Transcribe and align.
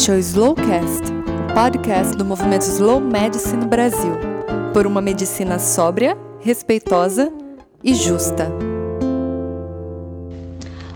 Este 0.00 0.12
é 0.12 0.14
o 0.14 0.18
Slowcast, 0.18 1.12
o 1.12 1.54
podcast 1.54 2.16
do 2.16 2.24
movimento 2.24 2.62
Slow 2.62 3.02
Medicine 3.02 3.66
Brasil, 3.66 4.14
por 4.72 4.86
uma 4.86 5.02
medicina 5.02 5.58
sóbria, 5.58 6.16
respeitosa 6.40 7.30
e 7.84 7.92
justa. 7.92 8.50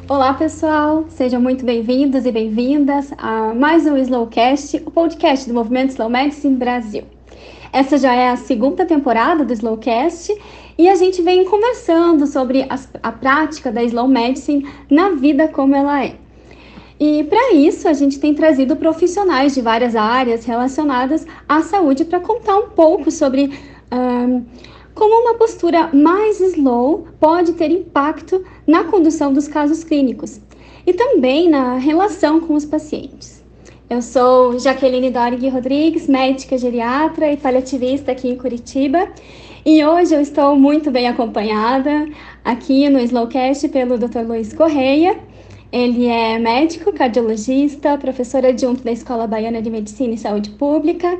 Olá, 0.08 0.32
pessoal! 0.32 1.04
Sejam 1.10 1.38
muito 1.38 1.66
bem-vindos 1.66 2.24
e 2.24 2.32
bem-vindas 2.32 3.12
a 3.18 3.52
mais 3.52 3.84
um 3.84 3.98
Slowcast, 3.98 4.82
o 4.86 4.90
podcast 4.90 5.46
do 5.46 5.52
movimento 5.52 5.90
Slow 5.90 6.08
Medicine 6.08 6.56
Brasil. 6.56 7.04
Essa 7.74 7.98
já 7.98 8.14
é 8.14 8.30
a 8.30 8.36
segunda 8.36 8.86
temporada 8.86 9.44
do 9.44 9.52
Slowcast 9.52 10.34
e 10.78 10.88
a 10.88 10.94
gente 10.94 11.20
vem 11.20 11.44
conversando 11.44 12.26
sobre 12.26 12.62
a, 12.62 12.78
a 13.02 13.12
prática 13.12 13.70
da 13.70 13.82
Slow 13.82 14.08
Medicine 14.08 14.66
na 14.88 15.10
vida 15.10 15.46
como 15.46 15.76
ela 15.76 16.06
é. 16.06 16.23
E 17.06 17.22
para 17.24 17.52
isso, 17.52 17.86
a 17.86 17.92
gente 17.92 18.18
tem 18.18 18.32
trazido 18.32 18.76
profissionais 18.76 19.52
de 19.52 19.60
várias 19.60 19.94
áreas 19.94 20.46
relacionadas 20.46 21.26
à 21.46 21.60
saúde 21.60 22.02
para 22.02 22.18
contar 22.18 22.56
um 22.56 22.70
pouco 22.70 23.10
sobre 23.10 23.52
um, 23.92 24.42
como 24.94 25.14
uma 25.20 25.34
postura 25.34 25.90
mais 25.92 26.40
slow 26.40 27.06
pode 27.20 27.52
ter 27.52 27.70
impacto 27.70 28.42
na 28.66 28.84
condução 28.84 29.34
dos 29.34 29.46
casos 29.46 29.84
clínicos 29.84 30.40
e 30.86 30.94
também 30.94 31.50
na 31.50 31.76
relação 31.76 32.40
com 32.40 32.54
os 32.54 32.64
pacientes. 32.64 33.44
Eu 33.90 34.00
sou 34.00 34.58
Jaqueline 34.58 35.10
Dorig 35.10 35.46
Rodrigues, 35.50 36.08
médica 36.08 36.56
geriatra 36.56 37.30
e 37.30 37.36
paliativista 37.36 38.12
aqui 38.12 38.30
em 38.30 38.36
Curitiba. 38.36 39.10
E 39.62 39.84
hoje 39.84 40.14
eu 40.14 40.22
estou 40.22 40.56
muito 40.56 40.90
bem 40.90 41.06
acompanhada 41.06 42.08
aqui 42.42 42.88
no 42.88 42.98
Slowcast 42.98 43.68
pelo 43.68 43.98
Dr. 43.98 44.20
Luiz 44.26 44.54
Correia, 44.54 45.18
ele 45.74 46.06
é 46.06 46.38
médico, 46.38 46.92
cardiologista, 46.92 47.98
professor 47.98 48.46
adjunto 48.46 48.84
da 48.84 48.92
Escola 48.92 49.26
Baiana 49.26 49.60
de 49.60 49.68
Medicina 49.68 50.14
e 50.14 50.16
Saúde 50.16 50.50
Pública, 50.50 51.18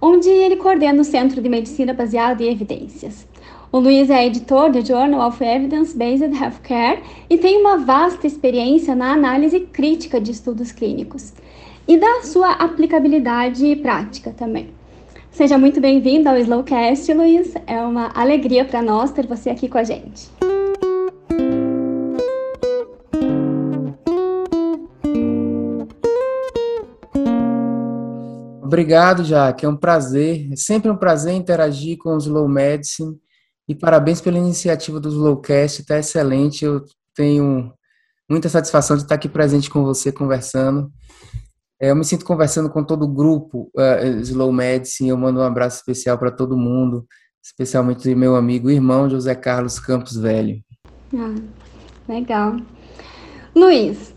onde 0.00 0.26
ele 0.26 0.56
coordena 0.56 1.02
o 1.02 1.04
Centro 1.04 1.42
de 1.42 1.50
Medicina 1.50 1.92
Baseado 1.92 2.40
em 2.40 2.50
Evidências. 2.50 3.28
O 3.70 3.78
Luiz 3.78 4.08
é 4.08 4.26
editor 4.26 4.72
do 4.72 4.80
Journal 4.80 5.28
of 5.28 5.44
Evidence-Based 5.44 6.34
Healthcare 6.34 7.02
e 7.28 7.36
tem 7.36 7.60
uma 7.60 7.76
vasta 7.76 8.26
experiência 8.26 8.94
na 8.94 9.12
análise 9.12 9.60
crítica 9.60 10.18
de 10.18 10.30
estudos 10.30 10.72
clínicos 10.72 11.34
e 11.86 11.98
da 11.98 12.22
sua 12.22 12.52
aplicabilidade 12.52 13.76
prática 13.76 14.30
também. 14.30 14.70
Seja 15.30 15.58
muito 15.58 15.78
bem-vindo 15.78 16.26
ao 16.26 16.38
Slowcast, 16.38 17.12
Luiz. 17.12 17.52
É 17.66 17.78
uma 17.82 18.10
alegria 18.14 18.64
para 18.64 18.80
nós 18.80 19.10
ter 19.10 19.26
você 19.26 19.50
aqui 19.50 19.68
com 19.68 19.76
a 19.76 19.84
gente. 19.84 20.49
Obrigado, 28.70 29.24
Jaque. 29.24 29.66
É 29.66 29.68
um 29.68 29.76
prazer, 29.76 30.48
é 30.52 30.54
sempre 30.54 30.88
um 30.88 30.96
prazer 30.96 31.34
interagir 31.34 31.98
com 31.98 32.14
o 32.14 32.18
Slow 32.18 32.48
Medicine. 32.48 33.18
E 33.68 33.74
parabéns 33.74 34.20
pela 34.20 34.38
iniciativa 34.38 35.00
do 35.00 35.08
Slowcast, 35.08 35.80
está 35.80 35.98
excelente. 35.98 36.64
Eu 36.64 36.84
tenho 37.12 37.74
muita 38.30 38.48
satisfação 38.48 38.96
de 38.96 39.02
estar 39.02 39.16
aqui 39.16 39.28
presente 39.28 39.68
com 39.68 39.82
você, 39.82 40.12
conversando. 40.12 40.88
É, 41.82 41.90
eu 41.90 41.96
me 41.96 42.04
sinto 42.04 42.24
conversando 42.24 42.70
com 42.70 42.84
todo 42.84 43.02
o 43.02 43.12
grupo 43.12 43.72
uh, 43.76 44.20
Slow 44.20 44.52
Medicine. 44.52 45.10
Eu 45.10 45.16
mando 45.16 45.40
um 45.40 45.44
abraço 45.44 45.78
especial 45.78 46.16
para 46.16 46.30
todo 46.30 46.56
mundo, 46.56 47.04
especialmente 47.44 48.14
meu 48.14 48.36
amigo 48.36 48.70
e 48.70 48.74
irmão 48.74 49.10
José 49.10 49.34
Carlos 49.34 49.80
Campos 49.80 50.16
Velho. 50.16 50.62
Ah, 51.12 51.34
legal. 52.08 52.56
Luiz, 53.52 54.14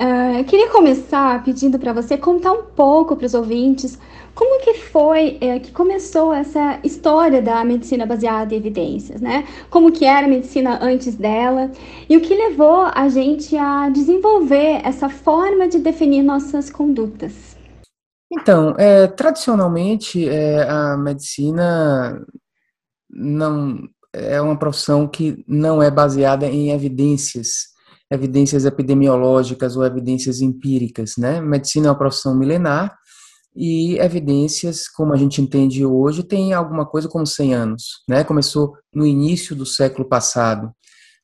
Uh, 0.00 0.38
eu 0.38 0.44
queria 0.44 0.70
começar 0.70 1.42
pedindo 1.44 1.78
para 1.78 1.92
você 1.92 2.16
contar 2.18 2.52
um 2.52 2.64
pouco 2.64 3.16
para 3.16 3.26
os 3.26 3.34
ouvintes 3.34 3.96
como 4.34 4.60
que 4.60 4.74
foi 4.74 5.38
é, 5.40 5.60
que 5.60 5.70
começou 5.70 6.34
essa 6.34 6.80
história 6.82 7.40
da 7.40 7.64
medicina 7.64 8.04
baseada 8.04 8.52
em 8.52 8.58
evidências, 8.58 9.20
né? 9.20 9.46
Como 9.70 9.92
que 9.92 10.04
era 10.04 10.26
a 10.26 10.28
medicina 10.28 10.80
antes 10.82 11.14
dela 11.14 11.70
e 12.08 12.16
o 12.16 12.20
que 12.20 12.34
levou 12.34 12.90
a 12.92 13.08
gente 13.08 13.56
a 13.56 13.88
desenvolver 13.88 14.80
essa 14.84 15.08
forma 15.08 15.68
de 15.68 15.78
definir 15.78 16.22
nossas 16.22 16.68
condutas. 16.68 17.56
Então, 18.32 18.74
é, 18.76 19.06
tradicionalmente 19.06 20.28
é, 20.28 20.68
a 20.68 20.96
medicina 20.96 22.20
não 23.08 23.88
é 24.12 24.40
uma 24.40 24.58
profissão 24.58 25.06
que 25.06 25.44
não 25.46 25.80
é 25.80 25.90
baseada 25.90 26.46
em 26.46 26.70
evidências 26.72 27.73
evidências 28.14 28.64
epidemiológicas 28.64 29.76
ou 29.76 29.84
evidências 29.84 30.40
empíricas, 30.40 31.16
né? 31.18 31.40
Medicina 31.40 31.88
é 31.88 31.90
uma 31.90 31.98
profissão 31.98 32.36
milenar 32.36 32.96
e 33.56 33.98
evidências, 33.98 34.88
como 34.88 35.12
a 35.12 35.16
gente 35.16 35.40
entende 35.40 35.84
hoje, 35.86 36.24
tem 36.24 36.52
alguma 36.52 36.84
coisa 36.84 37.08
como 37.08 37.26
100 37.26 37.54
anos, 37.54 37.82
né? 38.08 38.24
Começou 38.24 38.74
no 38.92 39.06
início 39.06 39.54
do 39.54 39.64
século 39.64 40.08
passado, 40.08 40.72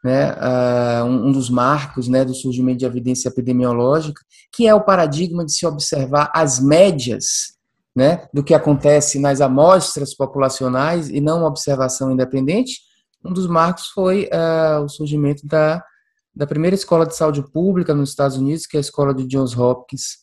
né? 0.05 0.33
Uh, 0.33 1.05
um 1.05 1.33
dos 1.33 1.51
marcos, 1.51 2.09
né, 2.09 2.25
do 2.25 2.35
surgimento 2.35 2.79
de 2.79 2.87
evidência 2.87 3.29
epidemiológica, 3.29 4.23
que 4.53 4.67
é 4.67 4.75
o 4.75 4.85
paradigma 4.85 5.45
de 5.45 5.53
se 5.53 5.67
observar 5.67 6.31
as 6.35 6.61
médias, 6.61 7.55
né, 7.95 8.27
do 8.33 8.43
que 8.43 8.55
acontece 8.55 9.19
nas 9.19 9.41
amostras 9.41 10.15
populacionais 10.15 11.11
e 11.11 11.21
não 11.21 11.41
uma 11.41 11.49
observação 11.49 12.11
independente. 12.11 12.81
Um 13.25 13.33
dos 13.33 13.47
marcos 13.47 13.89
foi 13.89 14.29
uh, 14.33 14.85
o 14.85 14.89
surgimento 14.89 15.47
da 15.47 15.83
da 16.41 16.47
primeira 16.47 16.75
escola 16.75 17.05
de 17.05 17.15
saúde 17.15 17.43
pública 17.53 17.95
nos 17.95 18.09
Estados 18.09 18.39
Unidos, 18.39 18.67
que 18.67 18.79
é 18.79 18.79
a 18.79 18.81
escola 18.81 19.13
de 19.13 19.27
Johns 19.27 19.55
Hopkins. 19.55 20.17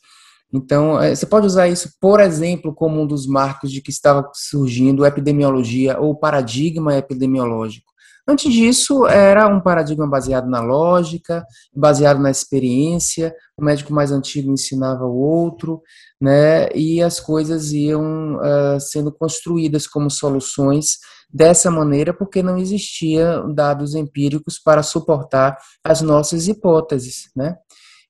Então, 0.52 1.00
é, 1.00 1.14
você 1.14 1.28
pode 1.28 1.46
usar 1.46 1.68
isso, 1.68 1.92
por 2.02 2.20
exemplo, 2.20 2.74
como 2.74 3.00
um 3.00 3.06
dos 3.06 3.28
marcos 3.28 3.72
de 3.72 3.84
que 3.84 3.92
estava 3.92 4.28
surgindo 4.34 5.06
epidemiologia 5.06 6.00
ou 6.00 6.18
paradigma 6.18 6.96
epidemiológico. 6.96 7.94
Antes 8.30 8.52
disso, 8.52 9.08
era 9.08 9.48
um 9.48 9.62
paradigma 9.62 10.06
baseado 10.06 10.50
na 10.50 10.60
lógica, 10.60 11.46
baseado 11.74 12.20
na 12.20 12.30
experiência, 12.30 13.34
o 13.58 13.64
médico 13.64 13.94
mais 13.94 14.12
antigo 14.12 14.52
ensinava 14.52 15.06
o 15.06 15.18
outro, 15.18 15.82
né, 16.20 16.68
e 16.76 17.02
as 17.02 17.22
coisas 17.22 17.72
iam 17.72 18.36
uh, 18.36 18.80
sendo 18.82 19.14
construídas 19.14 19.88
como 19.88 20.12
soluções 20.12 20.98
dessa 21.34 21.72
maneira, 21.72 22.14
porque 22.14 22.44
não 22.44 22.58
existia 22.58 23.42
dados 23.54 23.96
empíricos 23.96 24.60
para 24.60 24.84
suportar 24.84 25.58
as 25.82 26.02
nossas 26.02 26.50
hipóteses, 26.50 27.30
né. 27.34 27.56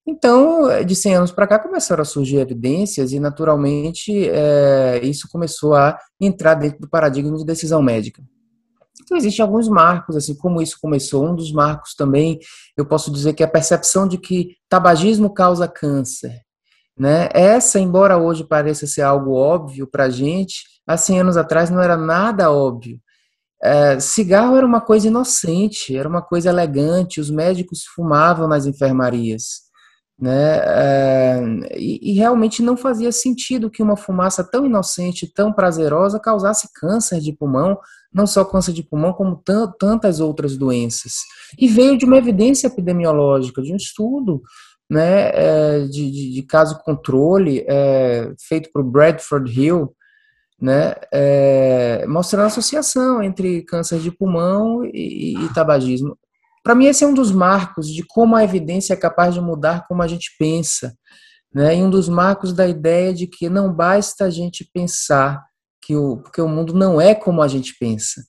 Então, 0.07 0.84
de 0.85 0.95
100 0.95 1.16
anos 1.16 1.31
para 1.31 1.45
cá, 1.45 1.59
começaram 1.59 2.01
a 2.01 2.05
surgir 2.05 2.38
evidências 2.38 3.11
e, 3.11 3.19
naturalmente, 3.19 4.29
é, 4.29 5.01
isso 5.03 5.28
começou 5.29 5.75
a 5.75 5.99
entrar 6.19 6.55
dentro 6.55 6.79
do 6.79 6.89
paradigma 6.89 7.38
de 7.38 7.45
decisão 7.45 7.84
médica. 7.84 8.23
Então, 9.02 9.18
existem 9.18 9.44
alguns 9.44 9.68
marcos, 9.68 10.16
assim 10.16 10.35
como 10.35 10.62
isso 10.62 10.78
começou. 10.81 11.25
Um 11.25 11.35
dos 11.35 11.52
marcos 11.52 11.94
também, 11.96 12.40
eu 12.75 12.85
posso 12.85 13.12
dizer 13.12 13.34
que 13.34 13.44
é 13.44 13.46
a 13.46 13.50
percepção 13.50 14.08
de 14.08 14.18
que 14.18 14.56
tabagismo 14.68 15.34
causa 15.34 15.68
câncer. 15.68 16.41
Né? 16.97 17.30
Essa, 17.31 17.80
embora 17.80 18.18
hoje 18.18 18.44
pareça 18.44 18.88
ser 18.88 19.03
algo 19.03 19.34
óbvio 19.34 19.88
para 19.88 20.06
a 20.06 20.09
gente, 20.09 20.63
há 20.85 20.97
100 20.97 21.22
anos 21.22 21.38
atrás 21.38 21.69
não 21.69 21.81
era 21.81 21.96
nada 21.96 22.52
óbvio. 22.52 23.00
É, 23.63 24.00
cigarro 24.00 24.56
era 24.56 24.66
uma 24.66 24.81
coisa 24.81 25.08
inocente, 25.08 25.96
era 25.96 26.08
uma 26.08 26.22
coisa 26.22 26.50
elegante, 26.50 27.19
os 27.19 27.29
médicos 27.29 27.85
fumavam 27.85 28.47
nas 28.47 28.66
enfermarias 28.66 29.66
né? 30.19 30.57
É, 30.66 31.41
e, 31.75 32.11
e, 32.11 32.13
realmente 32.16 32.63
não 32.63 32.75
fazia 32.75 33.11
sentido 33.11 33.69
que 33.69 33.83
uma 33.83 33.95
fumaça 33.95 34.44
tão 34.44 34.66
inocente, 34.66 35.31
tão 35.31 35.53
prazerosa, 35.53 36.19
causasse 36.19 36.69
câncer 36.73 37.19
de 37.19 37.33
pulmão, 37.33 37.78
não 38.11 38.25
só 38.25 38.43
câncer 38.43 38.73
de 38.73 38.81
pulmão, 38.81 39.14
como 39.14 39.43
tantas 39.78 40.19
outras 40.19 40.58
doenças. 40.58 41.14
E 41.58 41.67
veio 41.67 41.97
de 41.97 42.05
uma 42.05 42.17
evidência 42.17 42.67
epidemiológica, 42.67 43.61
de 43.61 43.72
um 43.72 43.75
estudo 43.75 44.41
né, 44.90 45.29
é, 45.34 45.79
de, 45.85 46.11
de, 46.11 46.34
de, 46.34 46.43
caso 46.43 46.79
controle 46.84 47.66
é, 47.67 48.34
feito 48.40 48.69
por 48.72 48.84
Bradford 48.84 49.52
Hill, 49.52 49.93
né, 50.59 50.96
é, 51.11 52.05
mostrando 52.08 52.46
a 52.46 52.47
associação 52.47 53.22
entre 53.22 53.64
câncer 53.64 53.99
de 53.99 54.11
pulmão 54.11 54.84
e, 54.85 55.35
e 55.37 55.53
tabagismo. 55.53 56.17
Para 56.67 56.75
mim, 56.75 56.87
esse 56.87 57.02
é 57.02 57.08
um 57.08 57.14
dos 57.14 57.31
marcos 57.31 57.87
de 57.87 58.03
como 58.03 58.35
a 58.35 58.43
evidência 58.43 58.91
é 58.91 58.97
capaz 58.97 59.34
de 59.34 59.40
mudar 59.40 59.87
como 59.87 60.03
a 60.03 60.08
gente 60.08 60.35
pensa. 60.37 60.93
Né? 61.55 61.78
E 61.78 61.81
um 61.81 61.90
dos 61.90 62.09
marcos 62.09 62.52
da 62.52 62.67
ideia 62.67 63.14
de 63.14 63.25
que 63.25 63.47
não 63.47 63.73
basta 63.73 64.25
a 64.25 64.29
gente 64.29 64.69
pensar 64.73 65.46
que 65.81 65.96
o, 65.96 66.17
porque 66.17 66.41
o 66.41 66.47
mundo 66.49 66.73
não 66.73 66.99
é 66.99 67.16
como 67.16 67.41
a 67.41 67.47
gente 67.47 67.73
pensa. 67.79 68.22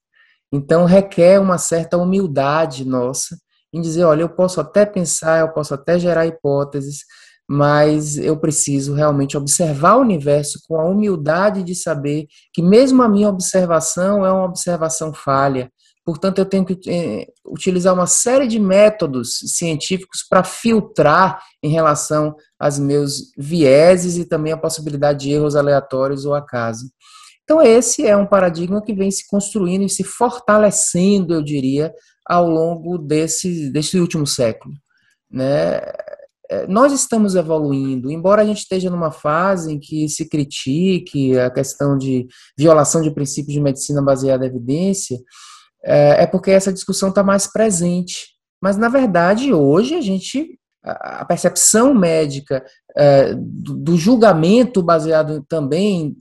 Então, 0.52 0.84
requer 0.84 1.40
uma 1.40 1.58
certa 1.58 1.96
humildade 1.96 2.84
nossa 2.84 3.36
em 3.72 3.80
dizer: 3.80 4.04
olha, 4.04 4.22
eu 4.22 4.28
posso 4.28 4.60
até 4.60 4.86
pensar, 4.86 5.40
eu 5.40 5.48
posso 5.48 5.74
até 5.74 5.98
gerar 5.98 6.24
hipóteses, 6.24 7.00
mas 7.50 8.16
eu 8.16 8.38
preciso 8.38 8.94
realmente 8.94 9.36
observar 9.36 9.96
o 9.96 10.02
universo 10.02 10.60
com 10.68 10.80
a 10.80 10.84
humildade 10.84 11.64
de 11.64 11.74
saber 11.74 12.28
que, 12.54 12.62
mesmo 12.62 13.02
a 13.02 13.08
minha 13.08 13.30
observação 13.30 14.24
é 14.24 14.30
uma 14.30 14.44
observação 14.44 15.12
falha, 15.12 15.72
Portanto, 16.08 16.38
eu 16.38 16.46
tenho 16.46 16.64
que 16.64 16.80
é, 16.88 17.26
utilizar 17.44 17.92
uma 17.92 18.06
série 18.06 18.46
de 18.46 18.58
métodos 18.58 19.40
científicos 19.44 20.24
para 20.26 20.42
filtrar 20.42 21.38
em 21.62 21.68
relação 21.68 22.34
aos 22.58 22.78
meus 22.78 23.30
vieses 23.36 24.16
e 24.16 24.24
também 24.24 24.50
a 24.50 24.56
possibilidade 24.56 25.26
de 25.26 25.32
erros 25.32 25.54
aleatórios 25.54 26.24
ou 26.24 26.32
acaso. 26.32 26.90
Então, 27.44 27.60
esse 27.60 28.06
é 28.06 28.16
um 28.16 28.24
paradigma 28.24 28.80
que 28.80 28.94
vem 28.94 29.10
se 29.10 29.28
construindo 29.28 29.82
e 29.84 29.88
se 29.90 30.02
fortalecendo, 30.02 31.34
eu 31.34 31.42
diria, 31.42 31.92
ao 32.26 32.48
longo 32.48 32.96
desse, 32.96 33.70
desse 33.70 34.00
último 34.00 34.26
século. 34.26 34.72
Né? 35.30 35.82
É, 36.50 36.66
nós 36.66 36.90
estamos 36.90 37.34
evoluindo, 37.34 38.10
embora 38.10 38.40
a 38.40 38.46
gente 38.46 38.60
esteja 38.60 38.88
numa 38.88 39.10
fase 39.10 39.74
em 39.74 39.78
que 39.78 40.08
se 40.08 40.26
critique 40.26 41.38
a 41.38 41.50
questão 41.50 41.98
de 41.98 42.26
violação 42.56 43.02
de 43.02 43.10
princípios 43.10 43.52
de 43.52 43.60
medicina 43.60 44.00
baseada 44.00 44.46
em 44.46 44.48
evidência, 44.48 45.18
é, 45.84 46.22
é 46.22 46.26
porque 46.26 46.50
essa 46.50 46.72
discussão 46.72 47.10
está 47.10 47.22
mais 47.22 47.46
presente. 47.46 48.28
Mas, 48.60 48.76
na 48.76 48.88
verdade, 48.88 49.52
hoje 49.52 49.94
a 49.94 50.00
gente, 50.00 50.58
a 50.82 51.24
percepção 51.24 51.94
médica 51.94 52.64
é, 52.96 53.34
do 53.34 53.96
julgamento 53.96 54.82
baseado 54.82 55.44
também 55.48 56.16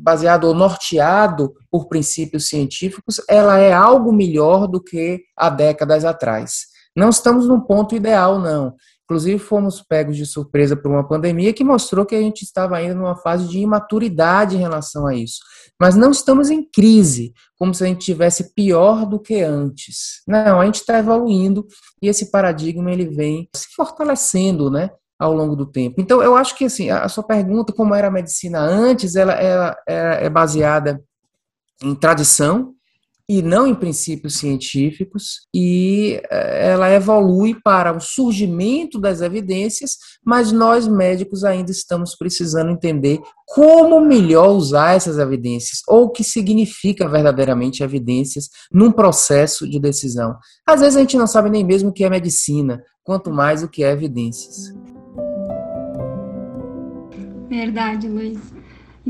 baseado 0.00 0.44
ou 0.44 0.54
norteado 0.54 1.52
por 1.70 1.86
princípios 1.86 2.48
científicos, 2.48 3.20
ela 3.28 3.58
é 3.58 3.72
algo 3.72 4.12
melhor 4.12 4.66
do 4.66 4.82
que 4.82 5.20
há 5.36 5.50
décadas 5.50 6.04
atrás. 6.04 6.66
Não 6.96 7.10
estamos 7.10 7.46
num 7.46 7.60
ponto 7.60 7.94
ideal, 7.94 8.38
não. 8.38 8.74
Inclusive, 9.10 9.40
fomos 9.40 9.82
pegos 9.82 10.16
de 10.16 10.24
surpresa 10.24 10.76
por 10.76 10.88
uma 10.88 11.02
pandemia 11.02 11.52
que 11.52 11.64
mostrou 11.64 12.06
que 12.06 12.14
a 12.14 12.20
gente 12.20 12.42
estava 12.42 12.76
ainda 12.76 12.94
numa 12.94 13.16
fase 13.16 13.48
de 13.48 13.58
imaturidade 13.58 14.54
em 14.54 14.60
relação 14.60 15.04
a 15.04 15.16
isso. 15.16 15.40
Mas 15.80 15.96
não 15.96 16.12
estamos 16.12 16.48
em 16.48 16.62
crise, 16.62 17.34
como 17.58 17.74
se 17.74 17.82
a 17.82 17.88
gente 17.88 18.04
tivesse 18.04 18.54
pior 18.54 19.04
do 19.04 19.18
que 19.18 19.40
antes. 19.40 20.22
Não, 20.28 20.60
a 20.60 20.64
gente 20.64 20.76
está 20.76 20.96
evoluindo 21.00 21.66
e 22.00 22.06
esse 22.06 22.30
paradigma 22.30 22.92
ele 22.92 23.06
vem 23.06 23.48
se 23.52 23.66
fortalecendo, 23.74 24.70
né? 24.70 24.90
ao 25.18 25.34
longo 25.34 25.54
do 25.54 25.66
tempo. 25.66 26.00
Então, 26.00 26.22
eu 26.22 26.34
acho 26.34 26.56
que 26.56 26.64
assim, 26.64 26.88
a 26.88 27.06
sua 27.06 27.22
pergunta, 27.22 27.74
como 27.74 27.94
era 27.94 28.08
a 28.08 28.10
medicina 28.10 28.60
antes, 28.60 29.16
ela, 29.16 29.32
ela, 29.32 29.76
ela 29.86 30.14
é 30.14 30.30
baseada 30.30 31.02
em 31.82 31.94
tradição 31.94 32.74
e 33.30 33.42
não 33.42 33.64
em 33.64 33.76
princípios 33.76 34.38
científicos, 34.38 35.46
e 35.54 36.20
eh, 36.28 36.70
ela 36.72 36.90
evolui 36.90 37.54
para 37.62 37.96
o 37.96 38.00
surgimento 38.00 38.98
das 38.98 39.20
evidências, 39.20 39.92
mas 40.26 40.50
nós 40.50 40.88
médicos 40.88 41.44
ainda 41.44 41.70
estamos 41.70 42.16
precisando 42.16 42.72
entender 42.72 43.20
como 43.46 44.00
melhor 44.00 44.48
usar 44.48 44.96
essas 44.96 45.16
evidências, 45.16 45.78
ou 45.86 46.06
o 46.06 46.10
que 46.10 46.24
significa 46.24 47.08
verdadeiramente 47.08 47.84
evidências 47.84 48.48
num 48.72 48.90
processo 48.90 49.70
de 49.70 49.78
decisão. 49.78 50.34
Às 50.66 50.80
vezes 50.80 50.96
a 50.96 51.00
gente 51.00 51.16
não 51.16 51.28
sabe 51.28 51.50
nem 51.50 51.62
mesmo 51.62 51.90
o 51.90 51.92
que 51.92 52.02
é 52.02 52.10
medicina, 52.10 52.82
quanto 53.04 53.30
mais 53.30 53.62
o 53.62 53.68
que 53.68 53.84
é 53.84 53.92
evidências. 53.92 54.74
Verdade, 57.48 58.08
Luiz. 58.08 58.59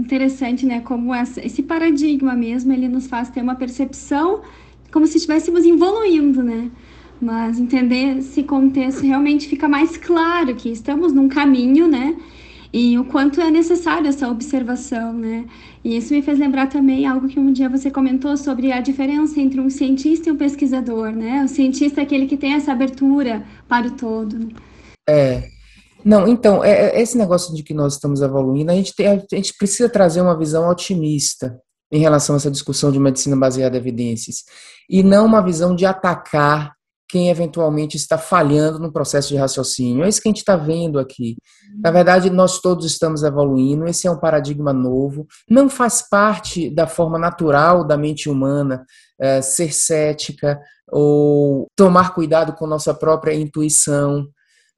Interessante, 0.00 0.64
né? 0.64 0.80
Como 0.80 1.14
essa, 1.14 1.44
esse 1.44 1.62
paradigma 1.62 2.34
mesmo, 2.34 2.72
ele 2.72 2.88
nos 2.88 3.06
faz 3.06 3.28
ter 3.28 3.42
uma 3.42 3.54
percepção 3.54 4.40
como 4.90 5.06
se 5.06 5.18
estivéssemos 5.18 5.64
evoluindo, 5.66 6.42
né? 6.42 6.70
Mas 7.20 7.60
entender 7.60 8.16
esse 8.16 8.42
contexto 8.42 9.02
realmente 9.02 9.46
fica 9.46 9.68
mais 9.68 9.98
claro 9.98 10.54
que 10.54 10.70
estamos 10.70 11.12
num 11.12 11.28
caminho, 11.28 11.86
né? 11.86 12.16
E 12.72 12.98
o 12.98 13.04
quanto 13.04 13.42
é 13.42 13.50
necessário 13.50 14.08
essa 14.08 14.26
observação, 14.30 15.12
né? 15.12 15.44
E 15.84 15.98
isso 15.98 16.14
me 16.14 16.22
fez 16.22 16.38
lembrar 16.38 16.68
também 16.68 17.04
algo 17.04 17.28
que 17.28 17.38
um 17.38 17.52
dia 17.52 17.68
você 17.68 17.90
comentou 17.90 18.38
sobre 18.38 18.72
a 18.72 18.80
diferença 18.80 19.38
entre 19.38 19.60
um 19.60 19.68
cientista 19.68 20.30
e 20.30 20.32
um 20.32 20.36
pesquisador, 20.36 21.12
né? 21.12 21.44
O 21.44 21.48
cientista 21.48 22.00
é 22.00 22.04
aquele 22.04 22.26
que 22.26 22.38
tem 22.38 22.54
essa 22.54 22.72
abertura 22.72 23.44
para 23.68 23.86
o 23.86 23.90
todo. 23.90 24.38
Né? 24.38 24.48
É, 25.10 25.50
não, 26.04 26.26
então, 26.26 26.64
é, 26.64 26.96
é, 26.96 27.00
esse 27.00 27.16
negócio 27.16 27.54
de 27.54 27.62
que 27.62 27.74
nós 27.74 27.94
estamos 27.94 28.22
evoluindo, 28.22 28.70
a 28.70 28.74
gente, 28.74 28.94
tem, 28.94 29.06
a 29.06 29.36
gente 29.36 29.54
precisa 29.56 29.88
trazer 29.88 30.20
uma 30.20 30.36
visão 30.36 30.68
otimista 30.68 31.58
em 31.92 31.98
relação 31.98 32.36
a 32.36 32.38
essa 32.38 32.50
discussão 32.50 32.92
de 32.92 33.00
medicina 33.00 33.36
baseada 33.36 33.76
em 33.76 33.80
evidências, 33.80 34.44
e 34.88 35.02
não 35.02 35.26
uma 35.26 35.42
visão 35.42 35.74
de 35.74 35.84
atacar 35.84 36.72
quem 37.08 37.28
eventualmente 37.28 37.96
está 37.96 38.16
falhando 38.16 38.78
no 38.78 38.92
processo 38.92 39.30
de 39.30 39.36
raciocínio. 39.36 40.04
É 40.04 40.08
isso 40.08 40.22
que 40.22 40.28
a 40.28 40.30
gente 40.30 40.38
está 40.38 40.54
vendo 40.54 40.96
aqui. 40.96 41.36
Na 41.82 41.90
verdade, 41.90 42.30
nós 42.30 42.60
todos 42.60 42.86
estamos 42.86 43.24
evoluindo, 43.24 43.88
esse 43.88 44.06
é 44.06 44.10
um 44.10 44.20
paradigma 44.20 44.72
novo, 44.72 45.26
não 45.48 45.68
faz 45.68 46.08
parte 46.08 46.70
da 46.70 46.86
forma 46.86 47.18
natural 47.18 47.84
da 47.84 47.96
mente 47.96 48.28
humana 48.28 48.84
é, 49.20 49.42
ser 49.42 49.74
cética 49.74 50.60
ou 50.88 51.66
tomar 51.76 52.14
cuidado 52.14 52.52
com 52.52 52.66
nossa 52.66 52.94
própria 52.94 53.34
intuição 53.34 54.28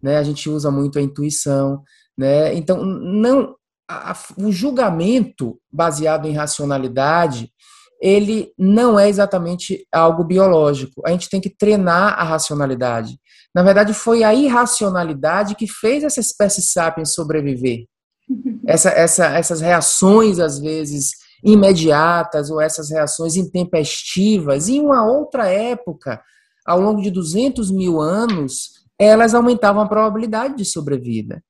né? 0.03 0.19
A 0.19 0.23
gente 0.23 0.49
usa 0.49 0.71
muito 0.71 0.99
a 0.99 1.03
intuição, 1.03 1.83
né? 2.17 2.55
Então, 2.55 2.85
não 2.85 3.55
a, 3.89 4.17
o 4.39 4.51
julgamento 4.51 5.59
baseado 5.71 6.27
em 6.27 6.33
racionalidade, 6.33 7.51
ele 8.01 8.53
não 8.59 8.99
é 8.99 9.09
exatamente 9.09 9.87
algo 9.93 10.25
biológico. 10.25 11.03
A 11.07 11.11
gente 11.11 11.29
tem 11.31 11.41
que 11.41 11.51
treinar 11.51 12.19
a 12.19 12.25
racionalidade. 12.25 13.17
Na 13.55 13.63
verdade, 13.63 13.95
foi 13.95 14.25
a 14.25 14.35
irracionalidade 14.35 15.55
que 15.55 15.69
fez 15.69 16.03
essa 16.03 16.19
espécie 16.19 16.63
sapiens 16.63 17.15
sobreviver. 17.15 17.85
Essa, 18.65 18.91
essa, 18.91 19.27
essas 19.37 19.61
reações, 19.61 20.39
às 20.39 20.57
vezes, 20.57 21.11
imediatas, 21.43 22.49
ou 22.49 22.61
essas 22.61 22.91
reações 22.91 23.35
intempestivas, 23.35 24.69
em 24.69 24.81
uma 24.81 25.05
outra 25.05 25.49
época, 25.49 26.23
ao 26.65 26.81
longo 26.81 27.03
de 27.03 27.11
200 27.11 27.73
mil 27.73 28.01
anos, 28.01 28.82
elas 29.03 29.35
aumentavam 29.35 29.83
a 29.83 29.89
probabilidade 29.89 30.57
de 30.57 30.65
sobrevida. 30.65 31.43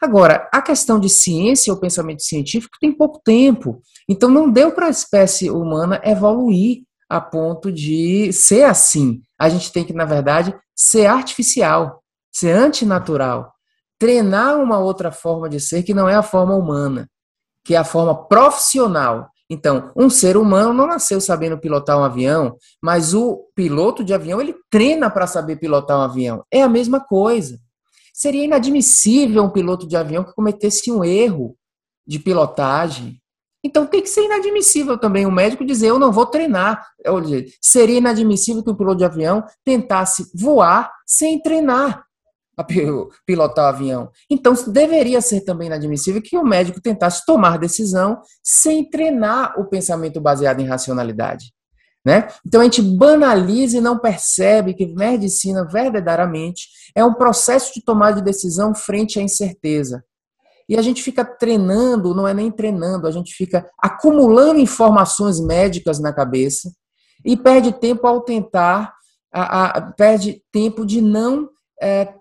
Agora, 0.00 0.48
a 0.52 0.60
questão 0.60 0.98
de 0.98 1.08
ciência 1.08 1.72
ou 1.72 1.80
pensamento 1.80 2.22
científico 2.22 2.76
tem 2.80 2.92
pouco 2.92 3.20
tempo. 3.24 3.80
Então, 4.08 4.28
não 4.28 4.50
deu 4.50 4.72
para 4.72 4.86
a 4.86 4.90
espécie 4.90 5.50
humana 5.50 6.00
evoluir 6.04 6.82
a 7.08 7.20
ponto 7.20 7.70
de 7.70 8.32
ser 8.32 8.64
assim. 8.64 9.22
A 9.38 9.48
gente 9.48 9.72
tem 9.72 9.84
que, 9.84 9.92
na 9.92 10.04
verdade, 10.04 10.54
ser 10.74 11.06
artificial, 11.06 12.02
ser 12.32 12.52
antinatural, 12.52 13.52
treinar 13.98 14.58
uma 14.58 14.78
outra 14.78 15.12
forma 15.12 15.48
de 15.48 15.60
ser 15.60 15.82
que 15.82 15.94
não 15.94 16.08
é 16.08 16.14
a 16.14 16.22
forma 16.22 16.54
humana, 16.54 17.08
que 17.64 17.74
é 17.74 17.78
a 17.78 17.84
forma 17.84 18.26
profissional. 18.26 19.30
Então, 19.50 19.92
um 19.94 20.08
ser 20.08 20.36
humano 20.36 20.72
não 20.72 20.86
nasceu 20.86 21.20
sabendo 21.20 21.58
pilotar 21.58 21.98
um 21.98 22.04
avião, 22.04 22.56
mas 22.82 23.12
o 23.12 23.46
piloto 23.54 24.02
de 24.02 24.14
avião 24.14 24.40
ele 24.40 24.54
treina 24.70 25.10
para 25.10 25.26
saber 25.26 25.56
pilotar 25.56 25.98
um 25.98 26.02
avião. 26.02 26.44
É 26.50 26.62
a 26.62 26.68
mesma 26.68 27.00
coisa. 27.00 27.58
Seria 28.12 28.44
inadmissível 28.44 29.42
um 29.42 29.50
piloto 29.50 29.86
de 29.86 29.96
avião 29.96 30.24
que 30.24 30.32
cometesse 30.32 30.90
um 30.90 31.04
erro 31.04 31.56
de 32.06 32.18
pilotagem. 32.18 33.20
Então 33.62 33.86
tem 33.86 34.02
que 34.02 34.08
ser 34.08 34.24
inadmissível 34.24 34.98
também 34.98 35.26
o 35.26 35.32
médico 35.32 35.64
dizer 35.64 35.88
eu 35.88 35.98
não 35.98 36.12
vou 36.12 36.26
treinar. 36.26 36.86
Seria 37.60 37.98
inadmissível 37.98 38.62
que 38.62 38.70
um 38.70 38.76
piloto 38.76 38.98
de 38.98 39.04
avião 39.04 39.44
tentasse 39.64 40.30
voar 40.34 40.90
sem 41.06 41.40
treinar 41.40 42.04
a 42.56 42.64
pilotar 43.26 43.64
o 43.64 43.68
avião. 43.68 44.10
Então, 44.30 44.54
deveria 44.68 45.20
ser 45.20 45.40
também 45.42 45.66
inadmissível 45.66 46.22
que 46.22 46.36
o 46.36 46.44
médico 46.44 46.80
tentasse 46.80 47.24
tomar 47.26 47.58
decisão 47.58 48.20
sem 48.42 48.88
treinar 48.88 49.58
o 49.58 49.64
pensamento 49.64 50.20
baseado 50.20 50.60
em 50.60 50.66
racionalidade. 50.66 51.52
Né? 52.04 52.28
Então, 52.46 52.60
a 52.60 52.64
gente 52.64 52.82
banaliza 52.82 53.78
e 53.78 53.80
não 53.80 53.98
percebe 53.98 54.74
que 54.74 54.86
medicina, 54.86 55.64
verdadeiramente, 55.64 56.68
é 56.94 57.04
um 57.04 57.14
processo 57.14 57.72
de 57.72 57.82
tomada 57.82 58.16
de 58.16 58.24
decisão 58.24 58.74
frente 58.74 59.18
à 59.18 59.22
incerteza. 59.22 60.04
E 60.68 60.76
a 60.76 60.82
gente 60.82 61.02
fica 61.02 61.24
treinando, 61.24 62.14
não 62.14 62.26
é 62.26 62.32
nem 62.32 62.50
treinando, 62.50 63.06
a 63.06 63.10
gente 63.10 63.34
fica 63.34 63.68
acumulando 63.82 64.60
informações 64.60 65.40
médicas 65.40 65.98
na 65.98 66.12
cabeça 66.12 66.70
e 67.24 67.36
perde 67.36 67.72
tempo 67.72 68.06
ao 68.06 68.20
tentar, 68.20 68.94
a, 69.32 69.78
a, 69.78 69.92
perde 69.92 70.42
tempo 70.52 70.84
de 70.84 71.00
não 71.00 71.48
é, 71.80 72.14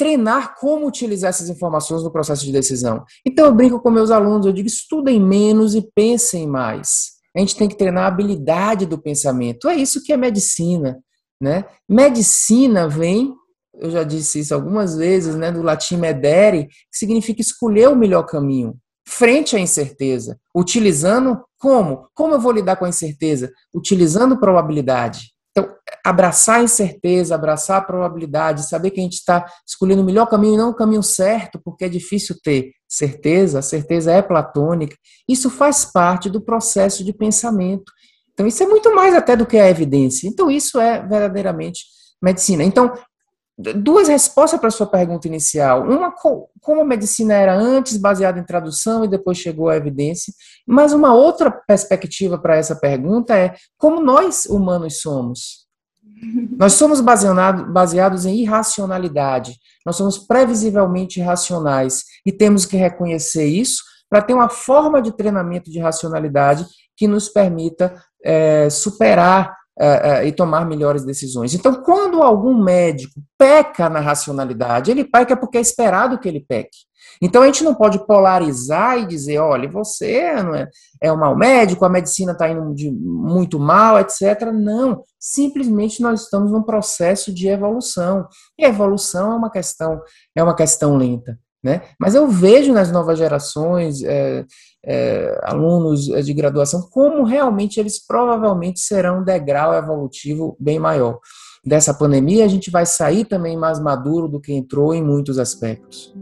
treinar 0.00 0.54
como 0.58 0.86
utilizar 0.86 1.28
essas 1.28 1.50
informações 1.50 2.02
no 2.02 2.10
processo 2.10 2.42
de 2.42 2.50
decisão. 2.50 3.04
Então 3.22 3.44
eu 3.44 3.54
brinco 3.54 3.78
com 3.82 3.90
meus 3.90 4.10
alunos, 4.10 4.46
eu 4.46 4.52
digo, 4.52 4.66
estudem 4.66 5.20
menos 5.20 5.74
e 5.74 5.86
pensem 5.94 6.46
mais. 6.46 7.10
A 7.36 7.40
gente 7.40 7.54
tem 7.54 7.68
que 7.68 7.76
treinar 7.76 8.04
a 8.04 8.06
habilidade 8.06 8.86
do 8.86 8.98
pensamento. 8.98 9.68
É 9.68 9.74
isso 9.74 10.02
que 10.02 10.10
é 10.10 10.16
medicina, 10.16 10.98
né? 11.38 11.66
Medicina 11.86 12.88
vem, 12.88 13.34
eu 13.74 13.90
já 13.90 14.02
disse 14.02 14.38
isso 14.38 14.54
algumas 14.54 14.96
vezes, 14.96 15.34
né, 15.34 15.52
do 15.52 15.60
latim 15.60 15.98
medere, 15.98 16.66
que 16.66 16.96
significa 16.96 17.42
escolher 17.42 17.90
o 17.90 17.96
melhor 17.96 18.22
caminho 18.22 18.74
frente 19.06 19.54
à 19.54 19.58
incerteza, 19.58 20.38
utilizando 20.56 21.42
como? 21.58 22.08
Como 22.14 22.32
eu 22.32 22.40
vou 22.40 22.52
lidar 22.52 22.76
com 22.76 22.86
a 22.86 22.88
incerteza? 22.88 23.52
Utilizando 23.74 24.38
probabilidade. 24.38 25.32
Então, 25.50 25.74
abraçar 26.04 26.60
a 26.60 26.62
incerteza, 26.62 27.34
abraçar 27.34 27.78
a 27.78 27.84
probabilidade, 27.84 28.68
saber 28.68 28.90
que 28.90 29.00
a 29.00 29.02
gente 29.02 29.14
está 29.14 29.44
escolhendo 29.66 30.02
o 30.02 30.04
melhor 30.04 30.26
caminho 30.26 30.54
e 30.54 30.58
não 30.58 30.70
o 30.70 30.74
caminho 30.74 31.02
certo, 31.02 31.60
porque 31.64 31.84
é 31.84 31.88
difícil 31.88 32.36
ter 32.42 32.70
certeza, 32.88 33.58
a 33.58 33.62
certeza 33.62 34.12
é 34.12 34.22
platônica, 34.22 34.96
isso 35.28 35.50
faz 35.50 35.84
parte 35.84 36.30
do 36.30 36.40
processo 36.40 37.04
de 37.04 37.12
pensamento. 37.12 37.92
Então, 38.32 38.46
isso 38.46 38.62
é 38.62 38.66
muito 38.66 38.94
mais 38.94 39.14
até 39.14 39.36
do 39.36 39.44
que 39.44 39.58
a 39.58 39.68
evidência. 39.68 40.26
Então, 40.26 40.50
isso 40.50 40.80
é 40.80 41.00
verdadeiramente 41.06 41.84
medicina. 42.22 42.62
Então, 42.62 42.92
duas 43.60 44.08
respostas 44.08 44.58
para 44.58 44.68
a 44.68 44.72
sua 44.72 44.86
pergunta 44.86 45.28
inicial. 45.28 45.82
Uma, 45.82 46.12
como 46.60 46.80
a 46.80 46.84
medicina 46.84 47.34
era 47.34 47.54
antes 47.54 47.96
baseada 47.96 48.38
em 48.38 48.44
tradução 48.44 49.04
e 49.04 49.08
depois 49.08 49.38
chegou 49.38 49.68
à 49.68 49.76
evidência. 49.76 50.32
Mas 50.66 50.92
uma 50.92 51.14
outra 51.14 51.50
perspectiva 51.50 52.38
para 52.38 52.56
essa 52.56 52.74
pergunta 52.74 53.36
é 53.36 53.54
como 53.76 54.00
nós 54.00 54.46
humanos 54.46 55.00
somos. 55.00 55.68
Nós 56.58 56.74
somos 56.74 57.00
baseados 57.00 58.26
em 58.26 58.40
irracionalidade. 58.40 59.54
Nós 59.84 59.96
somos 59.96 60.18
previsivelmente 60.18 61.20
irracionais 61.20 62.04
e 62.24 62.32
temos 62.32 62.66
que 62.66 62.76
reconhecer 62.76 63.46
isso 63.46 63.82
para 64.08 64.22
ter 64.22 64.34
uma 64.34 64.48
forma 64.48 65.00
de 65.00 65.12
treinamento 65.12 65.70
de 65.70 65.78
racionalidade 65.78 66.66
que 66.96 67.06
nos 67.06 67.28
permita 67.28 67.94
é, 68.22 68.68
superar 68.68 69.56
uh, 69.80 70.20
uh, 70.20 70.26
e 70.26 70.32
tomar 70.32 70.66
melhores 70.66 71.04
decisões. 71.04 71.54
Então, 71.54 71.82
quando 71.82 72.22
algum 72.22 72.62
médico 72.62 73.20
peca 73.38 73.88
na 73.88 74.00
racionalidade, 74.00 74.90
ele 74.90 75.04
peca 75.04 75.36
porque 75.36 75.58
é 75.58 75.60
esperado 75.60 76.18
que 76.18 76.28
ele 76.28 76.44
peque. 76.46 76.90
Então, 77.22 77.42
a 77.42 77.46
gente 77.46 77.64
não 77.64 77.74
pode 77.74 78.06
polarizar 78.06 78.98
e 78.98 79.06
dizer, 79.06 79.38
olha, 79.38 79.68
você 79.68 80.32
não 80.42 80.54
é, 80.54 80.68
é 81.02 81.12
um 81.12 81.16
mau 81.16 81.36
médico, 81.36 81.84
a 81.84 81.88
medicina 81.88 82.32
está 82.32 82.48
indo 82.48 82.74
de 82.74 82.90
muito 82.90 83.58
mal, 83.58 83.98
etc. 83.98 84.50
Não, 84.52 85.02
simplesmente 85.18 86.02
nós 86.02 86.22
estamos 86.22 86.52
num 86.52 86.62
processo 86.62 87.32
de 87.32 87.48
evolução. 87.48 88.26
E 88.58 88.64
a 88.64 88.68
evolução 88.68 89.32
é 89.32 89.36
uma 89.36 89.50
questão, 89.50 90.00
é 90.36 90.42
uma 90.42 90.54
questão 90.54 90.96
lenta. 90.96 91.38
Né? 91.62 91.82
Mas 92.00 92.14
eu 92.14 92.26
vejo 92.26 92.72
nas 92.72 92.90
novas 92.90 93.18
gerações, 93.18 94.02
é, 94.02 94.46
é, 94.84 95.38
alunos 95.44 96.06
de 96.06 96.32
graduação, 96.32 96.82
como 96.90 97.24
realmente 97.24 97.78
eles 97.78 97.98
provavelmente 98.04 98.80
serão 98.80 99.20
um 99.20 99.24
degrau 99.24 99.74
evolutivo 99.74 100.56
bem 100.58 100.78
maior. 100.78 101.18
Dessa 101.64 101.92
pandemia, 101.92 102.44
a 102.44 102.48
gente 102.48 102.70
vai 102.70 102.86
sair 102.86 103.26
também 103.26 103.56
mais 103.56 103.78
maduro 103.78 104.26
do 104.26 104.40
que 104.40 104.52
entrou 104.52 104.94
em 104.94 105.02
muitos 105.02 105.38
aspectos. 105.38 106.14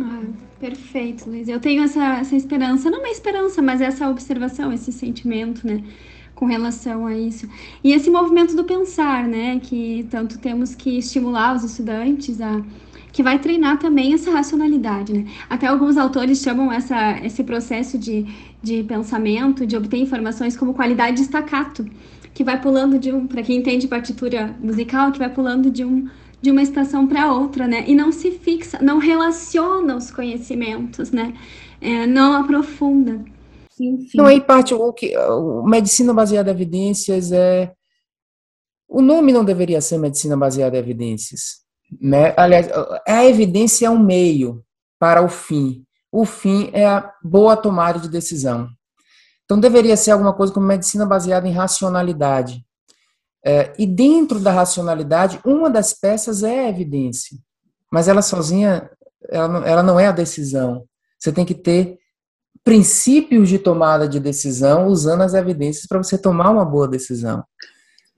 Ah, 0.00 0.22
perfeito, 0.58 1.28
Luiz. 1.28 1.46
Eu 1.46 1.60
tenho 1.60 1.82
essa, 1.82 2.18
essa 2.18 2.34
esperança, 2.34 2.90
não 2.90 3.00
uma 3.00 3.10
esperança, 3.10 3.60
mas 3.60 3.82
essa 3.82 4.08
observação, 4.08 4.72
esse 4.72 4.90
sentimento, 4.90 5.66
né? 5.66 5.84
com 6.38 6.46
relação 6.46 7.04
a 7.04 7.18
isso. 7.18 7.48
E 7.82 7.92
esse 7.92 8.08
movimento 8.08 8.54
do 8.54 8.62
pensar, 8.62 9.26
né, 9.26 9.58
que 9.58 10.06
tanto 10.08 10.38
temos 10.38 10.72
que 10.72 10.96
estimular 10.96 11.56
os 11.56 11.64
estudantes 11.64 12.40
a 12.40 12.62
que 13.12 13.22
vai 13.22 13.38
treinar 13.38 13.78
também 13.78 14.12
essa 14.14 14.30
racionalidade, 14.30 15.12
né? 15.12 15.26
Até 15.48 15.66
alguns 15.66 15.96
autores 15.96 16.40
chamam 16.40 16.72
essa, 16.72 17.18
esse 17.24 17.42
processo 17.42 17.98
de, 17.98 18.26
de 18.62 18.82
pensamento, 18.84 19.66
de 19.66 19.76
obter 19.76 19.98
informações 19.98 20.56
como 20.56 20.74
qualidade 20.74 21.16
de 21.16 21.22
staccato, 21.22 21.86
que 22.34 22.44
vai 22.44 22.60
pulando 22.60 22.98
de 22.98 23.12
um, 23.12 23.26
para 23.26 23.42
quem 23.42 23.58
entende 23.58 23.88
partitura 23.88 24.54
musical, 24.60 25.10
que 25.10 25.18
vai 25.18 25.32
pulando 25.32 25.70
de 25.70 25.84
um 25.84 26.08
de 26.40 26.52
uma 26.52 26.62
estação 26.62 27.04
para 27.04 27.32
outra, 27.32 27.66
né? 27.66 27.84
E 27.88 27.96
não 27.96 28.12
se 28.12 28.30
fixa, 28.30 28.78
não 28.80 28.98
relaciona 28.98 29.96
os 29.96 30.08
conhecimentos, 30.10 31.10
né? 31.10 31.34
É, 31.80 32.06
não 32.06 32.34
aprofunda. 32.34 33.24
Enfim. 33.80 34.16
Não, 34.18 34.26
aí 34.26 34.40
parte 34.40 34.72
o 34.72 34.92
que 34.92 35.14
medicina 35.64 36.12
baseada 36.14 36.50
em 36.50 36.54
evidências 36.54 37.32
é 37.32 37.72
o 38.88 39.02
nome 39.02 39.32
não 39.32 39.44
deveria 39.44 39.80
ser 39.80 39.98
medicina 39.98 40.36
baseada 40.36 40.76
em 40.76 40.80
evidências, 40.80 41.60
né? 42.00 42.34
Aliás, 42.36 42.68
a 43.06 43.24
evidência 43.24 43.86
é 43.86 43.90
um 43.90 43.98
meio 43.98 44.64
para 44.98 45.22
o 45.22 45.28
fim. 45.28 45.84
O 46.10 46.24
fim 46.24 46.70
é 46.72 46.86
a 46.86 47.12
boa 47.22 47.56
tomada 47.56 47.98
de 47.98 48.08
decisão. 48.08 48.68
Então 49.44 49.58
deveria 49.58 49.96
ser 49.96 50.10
alguma 50.10 50.34
coisa 50.34 50.52
como 50.52 50.66
medicina 50.66 51.06
baseada 51.06 51.48
em 51.48 51.52
racionalidade. 51.52 52.64
É, 53.44 53.72
e 53.78 53.86
dentro 53.86 54.38
da 54.40 54.50
racionalidade, 54.50 55.40
uma 55.44 55.70
das 55.70 55.94
peças 55.94 56.42
é 56.42 56.66
a 56.66 56.68
evidência, 56.68 57.38
mas 57.90 58.08
ela 58.08 58.20
sozinha, 58.20 58.90
ela 59.30 59.48
não, 59.48 59.64
ela 59.64 59.82
não 59.82 60.00
é 60.00 60.06
a 60.06 60.12
decisão. 60.12 60.84
Você 61.18 61.32
tem 61.32 61.46
que 61.46 61.54
ter 61.54 61.98
princípios 62.62 63.48
de 63.48 63.58
tomada 63.58 64.06
de 64.08 64.20
decisão 64.20 64.88
usando 64.88 65.22
as 65.22 65.32
evidências 65.32 65.86
para 65.86 65.96
você 65.96 66.18
tomar 66.18 66.50
uma 66.50 66.64
boa 66.64 66.86
decisão. 66.86 67.42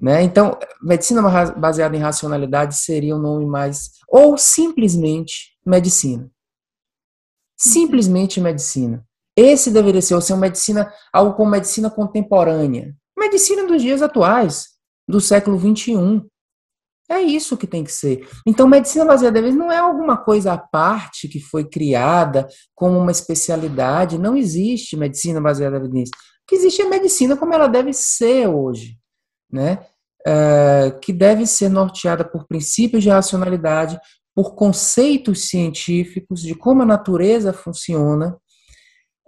Né? 0.00 0.22
Então, 0.22 0.58
medicina 0.82 1.22
baseada 1.56 1.94
em 1.94 2.00
racionalidade 2.00 2.76
seria 2.76 3.14
um 3.14 3.20
nome 3.20 3.44
mais. 3.44 3.90
Ou 4.08 4.38
simplesmente 4.38 5.58
medicina. 5.64 6.30
Simplesmente 7.56 8.40
medicina. 8.40 9.04
Esse 9.36 9.70
deveria 9.70 10.00
ser, 10.00 10.14
ou 10.14 10.20
ser 10.20 10.32
uma 10.32 10.40
medicina, 10.42 10.92
algo 11.12 11.34
como 11.34 11.50
medicina 11.50 11.90
contemporânea. 11.90 12.94
Medicina 13.18 13.66
dos 13.66 13.82
dias 13.82 14.00
atuais, 14.00 14.68
do 15.06 15.20
século 15.20 15.58
XXI. 15.58 16.24
É 17.08 17.20
isso 17.20 17.56
que 17.56 17.66
tem 17.66 17.84
que 17.84 17.92
ser. 17.92 18.26
Então, 18.46 18.68
medicina 18.68 19.04
baseada 19.04 19.40
em 19.40 19.52
não 19.52 19.70
é 19.70 19.78
alguma 19.78 20.16
coisa 20.16 20.52
à 20.52 20.58
parte 20.58 21.28
que 21.28 21.40
foi 21.40 21.64
criada 21.64 22.48
como 22.74 22.98
uma 22.98 23.10
especialidade. 23.10 24.18
Não 24.18 24.36
existe 24.36 24.96
medicina 24.96 25.40
baseada 25.40 25.76
em 25.76 25.80
evidência. 25.80 26.12
O 26.14 26.46
que 26.46 26.54
existe 26.54 26.80
é 26.80 26.88
medicina 26.88 27.36
como 27.36 27.52
ela 27.52 27.66
deve 27.66 27.92
ser 27.92 28.48
hoje, 28.48 28.96
né? 29.52 29.84
É, 30.26 30.94
que 31.00 31.12
deve 31.12 31.46
ser 31.46 31.70
norteada 31.70 32.24
por 32.24 32.46
princípios 32.46 33.02
de 33.02 33.08
racionalidade, 33.08 33.98
por 34.34 34.54
conceitos 34.54 35.48
científicos 35.48 36.42
de 36.42 36.54
como 36.54 36.82
a 36.82 36.86
natureza 36.86 37.52
funciona, 37.52 38.36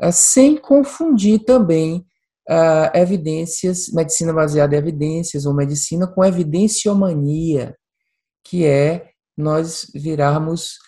é, 0.00 0.10
sem 0.10 0.56
confundir 0.56 1.44
também 1.44 2.04
uh, 2.48 2.96
evidências, 2.96 3.88
medicina 3.92 4.32
baseada 4.32 4.74
em 4.74 4.78
evidências, 4.78 5.46
ou 5.46 5.54
medicina 5.54 6.06
com 6.06 6.24
evidenciomania, 6.24 7.74
que 8.44 8.66
é 8.66 9.10
nós 9.36 9.90
virarmos 9.94 10.78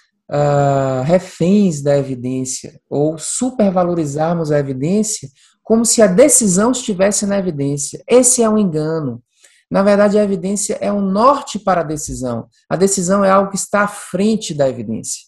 reféns 1.04 1.82
da 1.82 1.98
evidência, 1.98 2.80
ou 2.88 3.18
supervalorizarmos 3.18 4.50
a 4.50 4.58
evidência 4.58 5.28
como 5.64 5.84
se 5.84 6.02
a 6.02 6.06
decisão 6.06 6.70
estivesse 6.70 7.26
na 7.26 7.38
evidência. 7.38 8.04
Esse 8.06 8.42
é 8.42 8.48
um 8.48 8.58
engano. 8.58 9.22
Na 9.70 9.82
verdade, 9.82 10.18
a 10.18 10.22
evidência 10.22 10.78
é 10.80 10.92
um 10.92 11.00
norte 11.00 11.58
para 11.58 11.80
a 11.80 11.84
decisão. 11.84 12.46
A 12.68 12.76
decisão 12.76 13.24
é 13.24 13.30
algo 13.30 13.50
que 13.50 13.56
está 13.56 13.80
à 13.80 13.88
frente 13.88 14.52
da 14.52 14.68
evidência. 14.68 15.22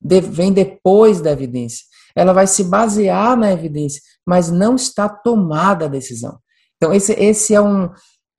De, 0.00 0.20
vem 0.20 0.52
depois 0.52 1.20
da 1.20 1.32
evidência. 1.32 1.84
Ela 2.14 2.32
vai 2.32 2.46
se 2.46 2.62
basear 2.62 3.36
na 3.36 3.52
evidência, 3.52 4.00
mas 4.24 4.48
não 4.48 4.76
está 4.76 5.08
tomada 5.08 5.86
a 5.86 5.88
decisão. 5.88 6.38
Então, 6.76 6.94
esse, 6.94 7.12
esse 7.14 7.52
é, 7.52 7.60
um, 7.60 7.90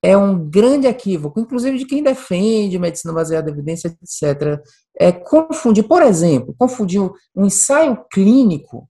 é 0.02 0.16
um 0.16 0.50
grande 0.50 0.88
equívoco, 0.88 1.40
inclusive 1.40 1.78
de 1.78 1.86
quem 1.86 2.02
defende 2.02 2.80
medicina 2.80 3.14
baseada 3.14 3.50
em 3.50 3.54
evidência, 3.54 3.90
etc. 4.02 4.62
É 4.98 5.12
confundir, 5.12 5.84
por 5.84 6.02
exemplo, 6.02 6.56
confundir 6.58 7.02
um 7.02 7.46
ensaio 7.46 8.06
clínico 8.10 8.88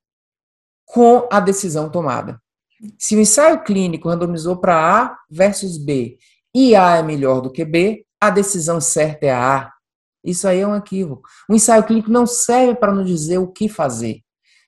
com 0.95 1.27
a 1.29 1.41
decisão 1.41 1.89
tomada. 1.89 2.41
Se 2.97 3.17
o 3.17 3.19
ensaio 3.19 3.61
clínico 3.65 4.07
randomizou 4.07 4.55
para 4.55 4.77
A 4.77 5.17
versus 5.29 5.77
B 5.77 6.17
e 6.55 6.73
A 6.73 6.95
é 6.95 7.03
melhor 7.03 7.41
do 7.41 7.51
que 7.51 7.65
B, 7.65 8.05
a 8.17 8.29
decisão 8.29 8.79
certa 8.79 9.25
é 9.25 9.31
a 9.31 9.57
A. 9.57 9.71
Isso 10.23 10.47
aí 10.47 10.61
é 10.61 10.67
um 10.67 10.73
equívoco. 10.73 11.27
O 11.49 11.53
ensaio 11.53 11.83
clínico 11.83 12.09
não 12.09 12.25
serve 12.25 12.75
para 12.75 12.93
nos 12.93 13.05
dizer 13.05 13.39
o 13.39 13.51
que 13.51 13.67
fazer 13.67 14.21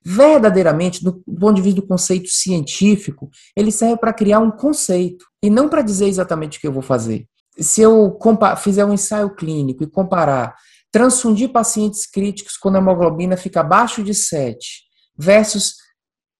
verdadeiramente, 0.03 1.03
do 1.03 1.21
ponto 1.39 1.55
de 1.55 1.61
vista 1.61 1.81
do 1.81 1.87
conceito 1.87 2.29
científico, 2.29 3.29
ele 3.53 3.71
serve 3.71 3.97
para 3.97 4.13
criar 4.13 4.39
um 4.39 4.51
conceito 4.51 5.25
e 5.43 5.49
não 5.49 5.67
para 5.67 5.81
dizer 5.81 6.07
exatamente 6.07 6.57
o 6.57 6.61
que 6.61 6.67
eu 6.67 6.71
vou 6.71 6.81
fazer. 6.81 7.25
Se 7.59 7.81
eu 7.81 8.17
fizer 8.57 8.85
um 8.85 8.93
ensaio 8.93 9.29
clínico 9.31 9.83
e 9.83 9.87
comparar 9.87 10.55
transfundir 10.91 11.49
pacientes 11.51 12.05
críticos 12.05 12.55
quando 12.55 12.77
a 12.77 12.79
hemoglobina 12.79 13.35
fica 13.35 13.59
abaixo 13.59 14.01
de 14.01 14.13
7 14.13 14.87
versus 15.17 15.86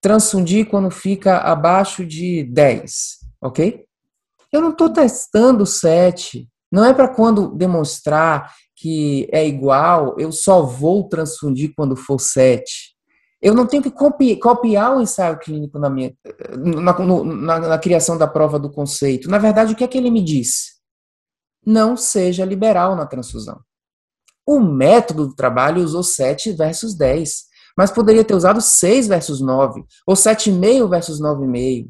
transfundir 0.00 0.68
quando 0.68 0.90
fica 0.90 1.38
abaixo 1.38 2.04
de 2.04 2.44
10, 2.44 3.18
ok? 3.42 3.84
Eu 4.52 4.60
não 4.60 4.70
estou 4.70 4.90
testando 4.90 5.66
7. 5.66 6.48
Não 6.70 6.84
é 6.84 6.94
para 6.94 7.08
quando 7.08 7.54
demonstrar 7.54 8.52
que 8.76 9.28
é 9.32 9.46
igual, 9.46 10.14
eu 10.18 10.30
só 10.30 10.62
vou 10.62 11.08
transfundir 11.08 11.72
quando 11.76 11.96
for 11.96 12.20
7. 12.20 12.96
Eu 13.40 13.54
não 13.54 13.66
tenho 13.66 13.82
que 13.82 13.90
copiar 13.90 14.96
o 14.96 15.00
ensaio 15.00 15.38
clínico 15.38 15.78
na, 15.78 15.90
minha, 15.90 16.12
na, 16.56 16.98
na, 16.98 17.58
na, 17.60 17.78
criação 17.78 18.16
da 18.16 18.26
prova 18.26 18.58
do 18.58 18.70
conceito. 18.70 19.28
Na 19.28 19.38
verdade, 19.38 19.72
o 19.72 19.76
que 19.76 19.84
é 19.84 19.88
que 19.88 19.98
ele 19.98 20.10
me 20.10 20.22
diz? 20.22 20.78
Não 21.64 21.96
seja 21.96 22.44
liberal 22.44 22.96
na 22.96 23.06
transfusão. 23.06 23.60
O 24.46 24.60
método 24.60 25.28
do 25.28 25.34
trabalho 25.34 25.82
usou 25.82 26.02
7 26.02 26.52
versus 26.52 26.96
10, 26.96 27.47
mas 27.78 27.92
poderia 27.92 28.24
ter 28.24 28.34
usado 28.34 28.60
6 28.60 29.06
versus 29.06 29.40
9, 29.40 29.84
ou 30.04 30.16
7,5 30.16 30.90
versus 30.90 31.20
9,5. 31.20 31.88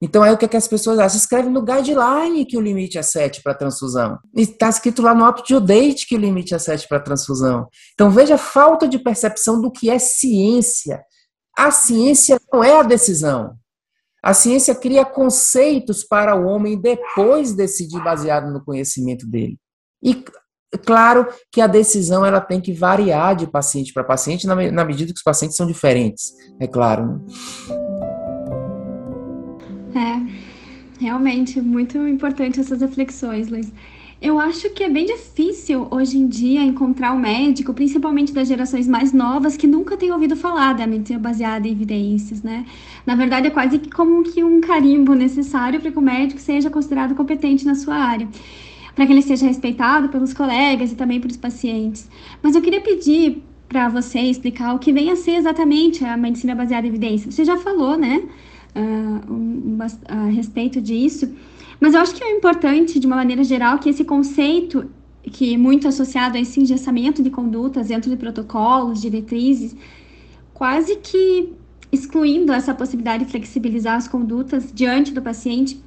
Então 0.00 0.22
aí 0.22 0.32
o 0.32 0.38
que, 0.38 0.46
é 0.46 0.48
que 0.48 0.56
as 0.56 0.66
pessoas 0.66 0.98
acham? 0.98 1.18
Escreve 1.18 1.50
no 1.50 1.60
guideline 1.60 2.46
que 2.46 2.56
o 2.56 2.62
limite 2.62 2.96
é 2.96 3.02
7 3.02 3.42
para 3.42 3.54
transfusão. 3.54 4.18
E 4.34 4.40
está 4.40 4.70
escrito 4.70 5.02
lá 5.02 5.14
no 5.14 5.28
up-to-date 5.28 6.06
que 6.06 6.16
o 6.16 6.18
limite 6.18 6.54
é 6.54 6.58
7 6.58 6.88
para 6.88 6.98
transfusão. 7.00 7.68
Então 7.92 8.10
veja 8.10 8.36
a 8.36 8.38
falta 8.38 8.88
de 8.88 8.98
percepção 8.98 9.60
do 9.60 9.70
que 9.70 9.90
é 9.90 9.98
ciência. 9.98 11.02
A 11.54 11.70
ciência 11.70 12.40
não 12.50 12.64
é 12.64 12.78
a 12.80 12.82
decisão. 12.82 13.54
A 14.22 14.32
ciência 14.32 14.74
cria 14.74 15.04
conceitos 15.04 16.04
para 16.04 16.34
o 16.34 16.46
homem 16.46 16.80
depois 16.80 17.52
decidir 17.52 18.02
baseado 18.02 18.50
no 18.50 18.64
conhecimento 18.64 19.26
dele. 19.26 19.58
E 20.02 20.24
claro 20.84 21.26
que 21.50 21.60
a 21.60 21.66
decisão 21.66 22.24
ela 22.24 22.40
tem 22.40 22.60
que 22.60 22.72
variar 22.72 23.36
de 23.36 23.46
paciente 23.46 23.92
para 23.92 24.04
paciente 24.04 24.46
na, 24.46 24.54
na, 24.70 24.84
medida 24.84 25.12
que 25.12 25.18
os 25.18 25.22
pacientes 25.22 25.56
são 25.56 25.66
diferentes, 25.66 26.32
é 26.60 26.66
claro. 26.66 27.24
Né? 29.94 30.30
É, 31.00 31.02
realmente 31.04 31.60
muito 31.60 31.96
importante 32.06 32.60
essas 32.60 32.80
reflexões, 32.80 33.48
Luiz. 33.48 33.72
Eu 34.20 34.40
acho 34.40 34.70
que 34.70 34.82
é 34.82 34.88
bem 34.88 35.04
difícil 35.04 35.86
hoje 35.90 36.16
em 36.16 36.26
dia 36.26 36.62
encontrar 36.62 37.12
um 37.12 37.18
médico, 37.18 37.74
principalmente 37.74 38.32
das 38.32 38.48
gerações 38.48 38.88
mais 38.88 39.12
novas, 39.12 39.58
que 39.58 39.66
nunca 39.66 39.94
tem 39.94 40.10
ouvido 40.10 40.34
falar 40.34 40.72
da 40.72 40.86
medicina 40.86 41.18
baseada 41.18 41.68
em 41.68 41.72
evidências, 41.72 42.42
né? 42.42 42.64
Na 43.04 43.14
verdade, 43.14 43.48
é 43.48 43.50
quase 43.50 43.78
como 43.78 44.22
que 44.22 44.42
um 44.42 44.58
carimbo 44.62 45.12
necessário 45.12 45.80
para 45.80 45.92
que 45.92 45.98
o 45.98 46.02
médico 46.02 46.40
seja 46.40 46.70
considerado 46.70 47.14
competente 47.14 47.66
na 47.66 47.74
sua 47.74 47.94
área, 47.94 48.26
para 48.96 49.06
que 49.06 49.12
ele 49.12 49.22
seja 49.22 49.46
respeitado 49.46 50.08
pelos 50.08 50.32
colegas 50.32 50.90
e 50.90 50.96
também 50.96 51.20
pelos 51.20 51.36
pacientes. 51.36 52.08
Mas 52.42 52.56
eu 52.56 52.62
queria 52.62 52.80
pedir 52.80 53.42
para 53.68 53.90
você 53.90 54.18
explicar 54.20 54.74
o 54.74 54.78
que 54.78 54.90
vem 54.90 55.10
a 55.10 55.16
ser 55.16 55.32
exatamente 55.32 56.02
a 56.02 56.16
medicina 56.16 56.54
baseada 56.54 56.86
em 56.86 56.90
evidências. 56.90 57.34
Você 57.34 57.44
já 57.44 57.58
falou, 57.58 57.98
né, 57.98 58.22
uh, 58.74 59.32
um, 59.32 59.78
a 60.08 60.24
respeito 60.30 60.80
disso. 60.80 61.30
Mas 61.78 61.92
eu 61.92 62.00
acho 62.00 62.14
que 62.14 62.24
é 62.24 62.34
importante, 62.34 62.98
de 62.98 63.06
uma 63.06 63.16
maneira 63.16 63.44
geral, 63.44 63.78
que 63.78 63.90
esse 63.90 64.02
conceito, 64.02 64.90
que 65.22 65.52
é 65.52 65.58
muito 65.58 65.86
associado 65.86 66.38
a 66.38 66.40
esse 66.40 66.58
engessamento 66.58 67.22
de 67.22 67.28
condutas 67.28 67.88
dentro 67.88 68.08
de 68.08 68.16
protocolos, 68.16 69.02
diretrizes, 69.02 69.76
quase 70.54 70.96
que 70.96 71.52
excluindo 71.92 72.50
essa 72.50 72.74
possibilidade 72.74 73.26
de 73.26 73.30
flexibilizar 73.30 73.96
as 73.96 74.08
condutas 74.08 74.72
diante 74.72 75.12
do 75.12 75.20
paciente. 75.20 75.84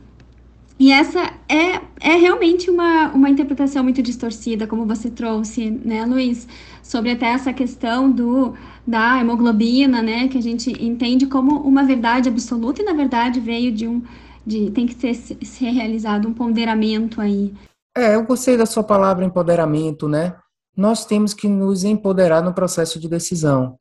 E 0.80 0.94
essa 0.94 1.20
é, 1.50 1.82
é 2.00 2.16
realmente 2.16 2.70
uma, 2.70 3.10
uma 3.10 3.30
interpretação 3.30 3.84
muito 3.84 4.02
distorcida, 4.02 4.66
como 4.66 4.86
você 4.86 5.10
trouxe, 5.10 5.70
né, 5.70 6.06
Luiz? 6.06 6.48
Sobre 6.82 7.12
até 7.12 7.26
essa 7.26 7.52
questão 7.52 8.10
do, 8.10 8.54
da 8.88 9.20
hemoglobina, 9.20 10.02
né, 10.02 10.30
que 10.30 10.38
a 10.38 10.42
gente 10.42 10.72
entende 10.82 11.28
como 11.28 11.60
uma 11.60 11.84
verdade 11.84 12.30
absoluta 12.30 12.82
e, 12.82 12.86
na 12.86 12.94
verdade, 12.94 13.42
veio 13.42 13.74
de 13.74 13.88
um, 13.90 14.02
de 14.48 14.72
tem 14.72 14.88
que 14.88 14.94
ser, 14.96 15.14
ser 15.14 15.70
realizado 15.72 16.30
um 16.30 16.34
ponderamento 16.34 17.20
aí. 17.20 17.54
É, 17.98 18.16
eu 18.16 18.24
gostei 18.24 18.56
da 18.56 18.66
sua 18.66 18.84
palavra 18.84 19.26
empoderamento, 19.26 20.08
né? 20.08 20.34
Nós 20.78 21.06
temos 21.06 21.34
que 21.34 21.50
nos 21.50 21.84
empoderar 21.84 22.42
no 22.42 22.54
processo 22.54 22.98
de 22.98 23.10
decisão. 23.10 23.78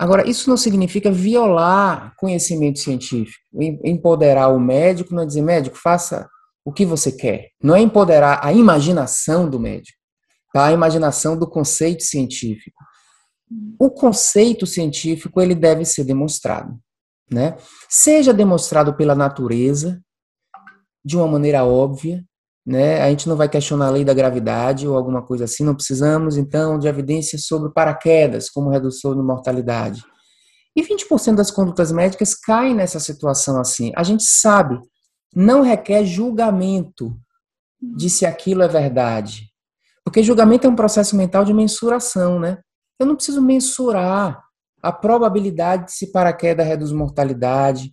Agora, 0.00 0.28
isso 0.28 0.48
não 0.48 0.56
significa 0.56 1.10
violar 1.12 2.14
conhecimento 2.16 2.78
científico. 2.78 3.44
Empoderar 3.84 4.48
o 4.48 4.58
médico 4.58 5.14
não 5.14 5.22
é 5.22 5.26
dizer, 5.26 5.42
médico, 5.42 5.76
faça 5.76 6.28
o 6.64 6.72
que 6.72 6.86
você 6.86 7.12
quer. 7.12 7.50
Não 7.62 7.76
é 7.76 7.80
empoderar 7.80 8.40
a 8.42 8.52
imaginação 8.52 9.48
do 9.48 9.60
médico, 9.60 9.98
tá? 10.52 10.66
a 10.66 10.72
imaginação 10.72 11.38
do 11.38 11.48
conceito 11.48 12.02
científico. 12.02 12.82
O 13.78 13.90
conceito 13.90 14.66
científico 14.66 15.40
ele 15.40 15.54
deve 15.54 15.84
ser 15.84 16.04
demonstrado 16.04 16.78
né? 17.30 17.56
Seja 17.88 18.34
demonstrado 18.34 18.94
pela 18.94 19.14
natureza, 19.14 20.02
de 21.04 21.16
uma 21.16 21.28
maneira 21.28 21.64
óbvia, 21.64 22.24
né? 22.70 23.02
A 23.02 23.10
gente 23.10 23.28
não 23.28 23.36
vai 23.36 23.48
questionar 23.48 23.88
a 23.88 23.90
lei 23.90 24.04
da 24.04 24.14
gravidade 24.14 24.86
ou 24.86 24.96
alguma 24.96 25.22
coisa 25.22 25.44
assim, 25.44 25.64
não 25.64 25.74
precisamos 25.74 26.36
então 26.36 26.78
de 26.78 26.86
evidências 26.86 27.44
sobre 27.44 27.72
paraquedas 27.72 28.48
como 28.48 28.70
redução 28.70 29.12
de 29.12 29.20
mortalidade. 29.20 30.04
E 30.76 30.82
20% 30.84 31.34
das 31.34 31.50
condutas 31.50 31.90
médicas 31.90 32.32
caem 32.32 32.72
nessa 32.72 33.00
situação 33.00 33.60
assim. 33.60 33.90
A 33.96 34.04
gente 34.04 34.22
sabe, 34.22 34.78
não 35.34 35.62
requer 35.62 36.04
julgamento 36.04 37.18
de 37.82 38.08
se 38.08 38.24
aquilo 38.24 38.62
é 38.62 38.68
verdade. 38.68 39.50
Porque 40.04 40.22
julgamento 40.22 40.68
é 40.68 40.70
um 40.70 40.76
processo 40.76 41.16
mental 41.16 41.44
de 41.44 41.52
mensuração, 41.52 42.38
né? 42.38 42.58
Eu 43.00 43.06
não 43.06 43.16
preciso 43.16 43.42
mensurar 43.42 44.40
a 44.80 44.92
probabilidade 44.92 45.86
de 45.86 45.92
se 45.92 46.12
paraquedas 46.12 46.68
reduz 46.68 46.92
mortalidade, 46.92 47.90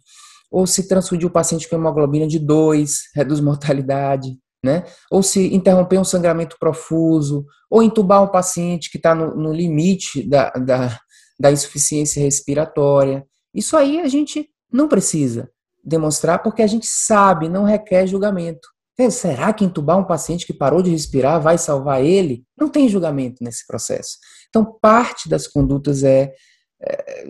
ou 0.51 0.67
se 0.67 0.87
transfundir 0.87 1.27
o 1.27 1.31
paciente 1.31 1.67
com 1.67 1.75
hemoglobina 1.75 2.27
de 2.27 2.37
2 2.37 2.91
reduz 3.15 3.39
mortalidade, 3.39 4.37
né? 4.63 4.83
Ou 5.11 5.21
se 5.21 5.53
interromper 5.53 5.99
um 5.99 6.03
sangramento 6.03 6.57
profuso, 6.59 7.45
ou 7.69 7.83
entubar 7.83 8.23
um 8.23 8.27
paciente 8.27 8.89
que 8.89 8.97
está 8.97 9.13
no, 9.13 9.35
no, 9.35 9.53
limite 9.53 10.27
da, 10.27 10.49
da, 10.51 10.99
da 11.39 11.51
insuficiência 11.51 12.21
respiratória. 12.21 13.25
Isso 13.53 13.75
aí 13.77 13.99
a 13.99 14.07
gente 14.07 14.49
não 14.71 14.87
precisa 14.87 15.49
demonstrar 15.83 16.43
porque 16.43 16.61
a 16.61 16.67
gente 16.67 16.85
sabe, 16.85 17.49
não 17.49 17.63
requer 17.63 18.07
julgamento. 18.07 18.67
Será 19.11 19.53
que 19.53 19.63
entubar 19.63 19.99
um 19.99 20.03
paciente 20.03 20.45
que 20.45 20.53
parou 20.53 20.81
de 20.81 20.89
respirar 20.89 21.39
vai 21.39 21.57
salvar 21.57 22.03
ele? 22.03 22.43
Não 22.57 22.67
tem 22.67 22.89
julgamento 22.89 23.43
nesse 23.43 23.65
processo. 23.67 24.17
Então, 24.49 24.77
parte 24.81 25.29
das 25.29 25.47
condutas 25.47 26.03
é 26.03 26.33
é, 26.81 27.23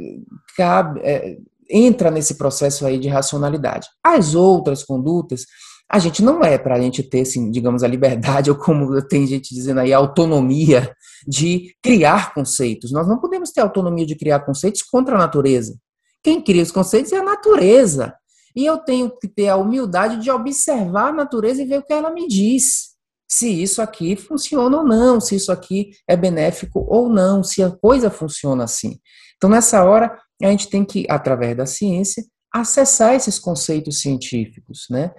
cabe, 0.55 0.99
é, 1.03 1.37
entra 1.69 2.11
nesse 2.11 2.35
processo 2.35 2.85
aí 2.85 2.99
de 2.99 3.07
racionalidade. 3.07 3.87
As 4.03 4.35
outras 4.35 4.83
condutas, 4.83 5.45
a 5.89 5.99
gente 5.99 6.21
não 6.21 6.43
é 6.43 6.57
para 6.57 6.75
a 6.75 6.81
gente 6.81 7.01
ter, 7.01 7.21
assim, 7.21 7.49
digamos, 7.49 7.83
a 7.83 7.87
liberdade, 7.87 8.49
ou 8.51 8.57
como 8.57 9.01
tem 9.01 9.25
gente 9.25 9.53
dizendo 9.53 9.79
aí, 9.79 9.93
a 9.93 9.97
autonomia 9.97 10.93
de 11.27 11.75
criar 11.81 12.33
conceitos. 12.33 12.91
Nós 12.91 13.07
não 13.07 13.19
podemos 13.19 13.51
ter 13.51 13.61
autonomia 13.61 14.05
de 14.05 14.15
criar 14.15 14.41
conceitos 14.41 14.81
contra 14.81 15.15
a 15.15 15.19
natureza. 15.19 15.77
Quem 16.23 16.41
cria 16.41 16.63
os 16.63 16.71
conceitos 16.71 17.11
é 17.13 17.17
a 17.17 17.23
natureza. 17.23 18.13
E 18.55 18.65
eu 18.65 18.77
tenho 18.79 19.09
que 19.09 19.27
ter 19.27 19.49
a 19.49 19.55
humildade 19.55 20.21
de 20.21 20.31
observar 20.31 21.09
a 21.09 21.13
natureza 21.13 21.61
e 21.61 21.65
ver 21.65 21.79
o 21.79 21.83
que 21.83 21.93
ela 21.93 22.11
me 22.11 22.27
diz. 22.27 22.95
Se 23.29 23.61
isso 23.61 23.81
aqui 23.81 24.15
funciona 24.15 24.77
ou 24.77 24.83
não, 24.83 25.21
se 25.21 25.35
isso 25.35 25.51
aqui 25.51 25.91
é 26.07 26.15
benéfico 26.15 26.85
ou 26.87 27.09
não, 27.09 27.43
se 27.43 27.61
a 27.61 27.69
coisa 27.69 28.09
funciona 28.09 28.63
assim. 28.63 28.99
Então, 29.35 29.49
nessa 29.49 29.83
hora, 29.83 30.17
a 30.41 30.47
gente 30.47 30.69
tem 30.69 30.83
que, 30.83 31.05
através 31.09 31.55
da 31.55 31.65
ciência, 31.65 32.23
acessar 32.51 33.13
esses 33.13 33.37
conceitos 33.37 34.01
científicos, 34.01 34.87
né? 34.89 35.13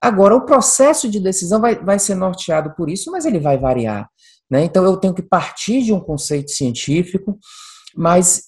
Agora, 0.00 0.34
o 0.34 0.44
processo 0.44 1.08
de 1.08 1.18
decisão 1.18 1.60
vai, 1.60 1.76
vai 1.76 1.98
ser 1.98 2.14
norteado 2.14 2.74
por 2.76 2.90
isso, 2.90 3.10
mas 3.10 3.24
ele 3.24 3.40
vai 3.40 3.58
variar. 3.58 4.08
Né? 4.50 4.64
Então, 4.64 4.84
eu 4.84 4.96
tenho 4.96 5.14
que 5.14 5.22
partir 5.22 5.82
de 5.82 5.92
um 5.92 6.00
conceito 6.00 6.50
científico, 6.50 7.38
mas 7.94 8.42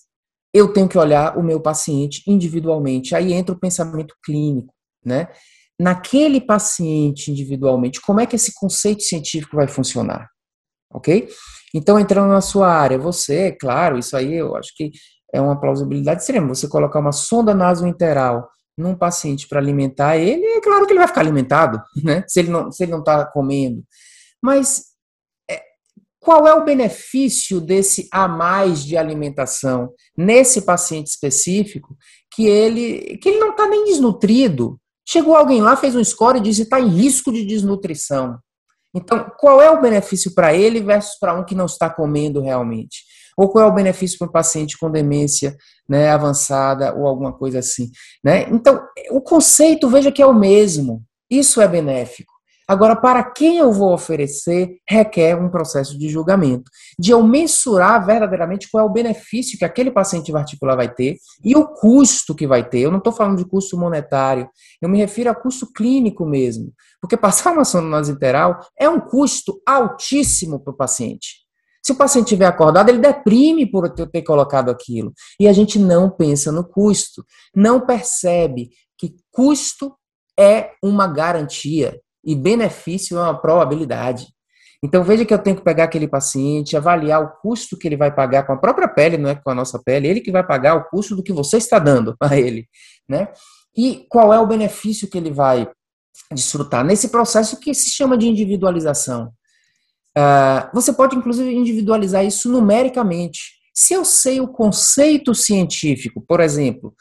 eu 0.53 0.73
tenho 0.73 0.89
que 0.89 0.99
olhar 0.99 1.37
o 1.37 1.43
meu 1.43 1.61
paciente 1.61 2.23
individualmente. 2.27 3.15
Aí 3.15 3.33
entra 3.33 3.55
o 3.55 3.59
pensamento 3.59 4.15
clínico. 4.25 4.73
Né? 5.05 5.29
Naquele 5.81 6.41
paciente 6.41 7.31
individualmente, 7.31 8.01
como 8.01 8.21
é 8.21 8.27
que 8.27 8.37
esse 8.37 8.53
conceito 8.55 9.03
científico 9.03 9.57
vai 9.57 9.69
funcionar? 9.69 10.29
Ok? 10.93 11.29
Então, 11.75 11.99
entrando 11.99 12.29
na 12.29 12.41
sua 12.41 12.69
área, 12.69 12.99
você, 12.99 13.53
claro, 13.53 13.99
isso 13.99 14.17
aí 14.17 14.35
eu 14.35 14.57
acho 14.57 14.73
que 14.75 14.91
é 15.33 15.41
uma 15.41 15.61
plausibilidade 15.61 16.21
extrema. 16.21 16.49
Você 16.49 16.69
colocar 16.69 17.01
uma 17.01 17.13
sonda 17.13 17.55
nasointeral 17.55 18.49
num 18.79 18.95
paciente 18.95 19.49
para 19.49 19.59
alimentar 19.59 20.17
ele, 20.17 20.45
é 20.47 20.61
claro 20.61 20.87
que 20.87 20.93
ele 20.93 21.01
vai 21.01 21.09
ficar 21.09 21.21
alimentado, 21.21 21.83
né? 22.03 22.25
Se 22.29 22.41
ele 22.41 22.51
não 22.51 22.69
está 22.71 23.27
comendo. 23.27 23.85
Mas 24.41 24.85
é, 25.51 25.61
qual 26.21 26.47
é 26.47 26.55
o 26.55 26.65
benefício 26.65 27.61
desse 27.61 28.09
a 28.13 28.29
mais 28.29 28.85
de 28.85 28.97
alimentação 28.97 29.93
nesse 30.17 30.63
paciente 30.63 31.09
específico 31.09 31.97
que 32.33 32.47
ele 32.47 33.19
que 33.19 33.29
ele 33.29 33.41
não 33.41 33.51
está 33.51 33.69
nem 33.69 33.85
desnutrido? 33.85 34.81
Chegou 35.07 35.35
alguém 35.35 35.61
lá, 35.61 35.77
fez 35.77 35.97
um 35.97 36.05
score 36.05 36.39
e 36.39 36.43
disse 36.43 36.63
está 36.63 36.79
em 36.79 36.89
risco 36.89 37.33
de 37.33 37.45
desnutrição. 37.45 38.39
Então, 38.95 39.31
qual 39.39 39.61
é 39.61 39.71
o 39.71 39.81
benefício 39.81 40.35
para 40.35 40.55
ele 40.55 40.81
versus 40.81 41.19
para 41.19 41.35
um 41.35 41.45
que 41.45 41.55
não 41.55 41.67
está 41.67 41.91
comendo 41.91 42.41
realmente? 42.41 43.03
Ou 43.39 43.49
qual 43.49 43.65
é 43.65 43.69
o 43.69 43.75
benefício 43.75 44.19
para 44.19 44.27
um 44.27 44.33
paciente 44.33 44.77
com 44.77 44.91
demência 44.91 45.57
né, 45.89 46.11
avançada 46.11 46.93
ou 46.93 47.07
alguma 47.07 47.33
coisa 47.33 47.61
assim? 47.61 47.89
Né? 48.23 48.49
Então, 48.51 48.85
o 49.13 49.21
conceito, 49.21 49.89
veja 49.89 50.11
que 50.11 50.21
é 50.21 50.27
o 50.27 50.35
mesmo. 50.35 51.05
Isso 51.31 51.61
é 51.61 51.69
benéfico. 51.69 52.33
Agora, 52.69 52.95
para 52.95 53.23
quem 53.23 53.57
eu 53.57 53.73
vou 53.73 53.95
oferecer, 53.95 54.77
requer 54.87 55.35
um 55.35 55.49
processo 55.49 55.99
de 55.99 56.07
julgamento, 56.11 56.71
de 56.99 57.13
eu 57.13 57.23
mensurar 57.23 58.05
verdadeiramente 58.05 58.69
qual 58.71 58.85
é 58.85 58.87
o 58.87 58.93
benefício 58.93 59.59
que 59.59 59.65
aquele 59.65 59.91
paciente 59.91 60.35
articular 60.37 60.77
vai 60.77 60.93
ter 60.93 61.17
e 61.43 61.57
o 61.57 61.67
custo 61.67 62.35
que 62.35 62.47
vai 62.47 62.69
ter. 62.69 62.81
Eu 62.81 62.91
não 62.91 62.99
estou 62.99 63.13
falando 63.13 63.39
de 63.39 63.49
custo 63.49 63.79
monetário, 63.79 64.51
eu 64.83 64.89
me 64.89 64.99
refiro 64.99 65.31
a 65.31 65.35
custo 65.35 65.73
clínico 65.73 66.27
mesmo, 66.27 66.71
porque 67.01 67.17
passar 67.17 67.55
uma 67.55 67.65
sonda 67.65 67.89
nasointeral 67.89 68.61
é 68.79 68.87
um 68.87 69.01
custo 69.01 69.63
altíssimo 69.65 70.61
para 70.61 70.75
o 70.75 70.77
paciente. 70.77 71.48
Se 71.89 71.93
o 71.93 71.97
paciente 71.97 72.27
estiver 72.27 72.45
acordado, 72.45 72.91
ele 72.91 72.99
deprime 72.99 73.65
por 73.65 73.89
ter 73.89 74.21
colocado 74.21 74.71
aquilo. 74.71 75.11
E 75.41 75.49
a 75.49 75.55
gente 75.55 75.79
não 75.79 76.11
pensa 76.11 76.53
no 76.53 76.63
custo, 76.63 77.25
não 77.57 77.81
percebe 77.81 78.69
que 78.99 79.17
custo 79.33 79.97
é 80.39 80.73
uma 80.85 81.07
garantia 81.07 81.99
e 82.23 82.35
benefício 82.35 83.17
é 83.17 83.23
uma 83.23 83.41
probabilidade. 83.41 84.27
Então 84.85 85.03
veja 85.03 85.25
que 85.25 85.33
eu 85.33 85.39
tenho 85.39 85.57
que 85.57 85.65
pegar 85.65 85.85
aquele 85.85 86.07
paciente, 86.07 86.77
avaliar 86.77 87.23
o 87.23 87.31
custo 87.41 87.79
que 87.79 87.89
ele 87.89 87.97
vai 87.97 88.15
pagar 88.15 88.47
com 88.47 88.53
a 88.53 88.59
própria 88.59 88.87
pele, 88.87 89.17
não 89.17 89.31
é 89.31 89.35
com 89.35 89.51
a 89.51 89.55
nossa 89.55 89.83
pele, 89.83 90.09
ele 90.09 90.21
que 90.21 90.31
vai 90.31 90.47
pagar 90.47 90.75
o 90.75 90.85
custo 90.91 91.17
do 91.17 91.23
que 91.23 91.33
você 91.33 91.57
está 91.57 91.79
dando 91.79 92.15
a 92.21 92.37
ele, 92.37 92.69
né? 93.09 93.29
E 93.75 94.05
qual 94.11 94.31
é 94.35 94.39
o 94.39 94.47
benefício 94.47 95.09
que 95.09 95.17
ele 95.17 95.31
vai 95.31 95.67
desfrutar? 96.35 96.85
Nesse 96.85 97.09
processo 97.09 97.59
que 97.59 97.73
se 97.73 97.89
chama 97.89 98.19
de 98.19 98.29
individualização. 98.29 99.33
Uh, 100.19 100.69
você 100.75 100.93
pode, 100.93 101.15
inclusive, 101.15 101.55
individualizar 101.55 102.25
isso 102.27 102.51
numericamente. 102.51 103.53
Se 103.73 103.95
eu 103.95 104.05
sei 104.05 104.41
o 104.41 104.49
conceito 104.49 105.33
científico, 105.33 106.21
por 106.27 106.41
exemplo, 106.41 106.93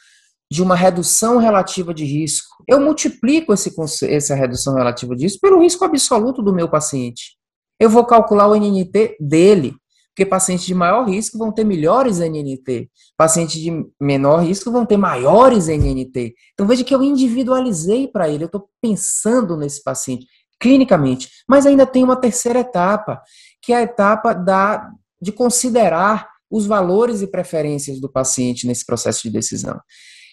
de 0.52 0.62
uma 0.62 0.76
redução 0.76 1.40
relativa 1.40 1.96
de 1.96 2.06
risco, 2.06 2.64
eu 2.68 2.80
multiplico 2.80 3.52
esse, 3.54 3.74
essa 4.06 4.36
redução 4.36 4.76
relativa 4.76 5.16
de 5.16 5.24
risco 5.24 5.42
pelo 5.42 5.62
risco 5.62 5.84
absoluto 5.84 6.44
do 6.44 6.54
meu 6.54 6.70
paciente. 6.70 7.36
Eu 7.80 7.90
vou 7.90 8.06
calcular 8.06 8.48
o 8.48 8.56
NNT 8.56 9.18
dele, 9.20 9.76
porque 10.10 10.24
pacientes 10.26 10.66
de 10.66 10.76
maior 10.76 11.08
risco 11.08 11.40
vão 11.40 11.52
ter 11.52 11.64
melhores 11.64 12.20
NNT, 12.20 12.88
pacientes 13.18 13.60
de 13.60 13.72
menor 14.00 14.44
risco 14.44 14.72
vão 14.72 14.86
ter 14.86 14.98
maiores 14.98 15.68
NNT. 15.68 16.36
Então 16.54 16.68
veja 16.68 16.84
que 16.84 16.94
eu 16.94 17.02
individualizei 17.02 18.08
para 18.08 18.30
ele, 18.30 18.44
eu 18.44 18.48
estou 18.48 18.70
pensando 18.80 19.58
nesse 19.58 19.84
paciente 19.84 20.28
clinicamente, 20.60 21.30
mas 21.48 21.66
ainda 21.66 21.86
tem 21.86 22.04
uma 22.04 22.16
terceira 22.16 22.60
etapa, 22.60 23.22
que 23.62 23.74
é 23.74 23.78
a 23.78 23.82
etapa 23.82 24.34
da, 24.34 24.90
de 25.22 25.32
considerar 25.32 26.30
os 26.50 26.66
valores 26.66 27.22
e 27.22 27.28
preferências 27.28 28.00
do 28.00 28.10
paciente 28.10 28.66
nesse 28.66 28.86
processo 28.86 29.24
de 29.24 29.30
decisão, 29.30 29.80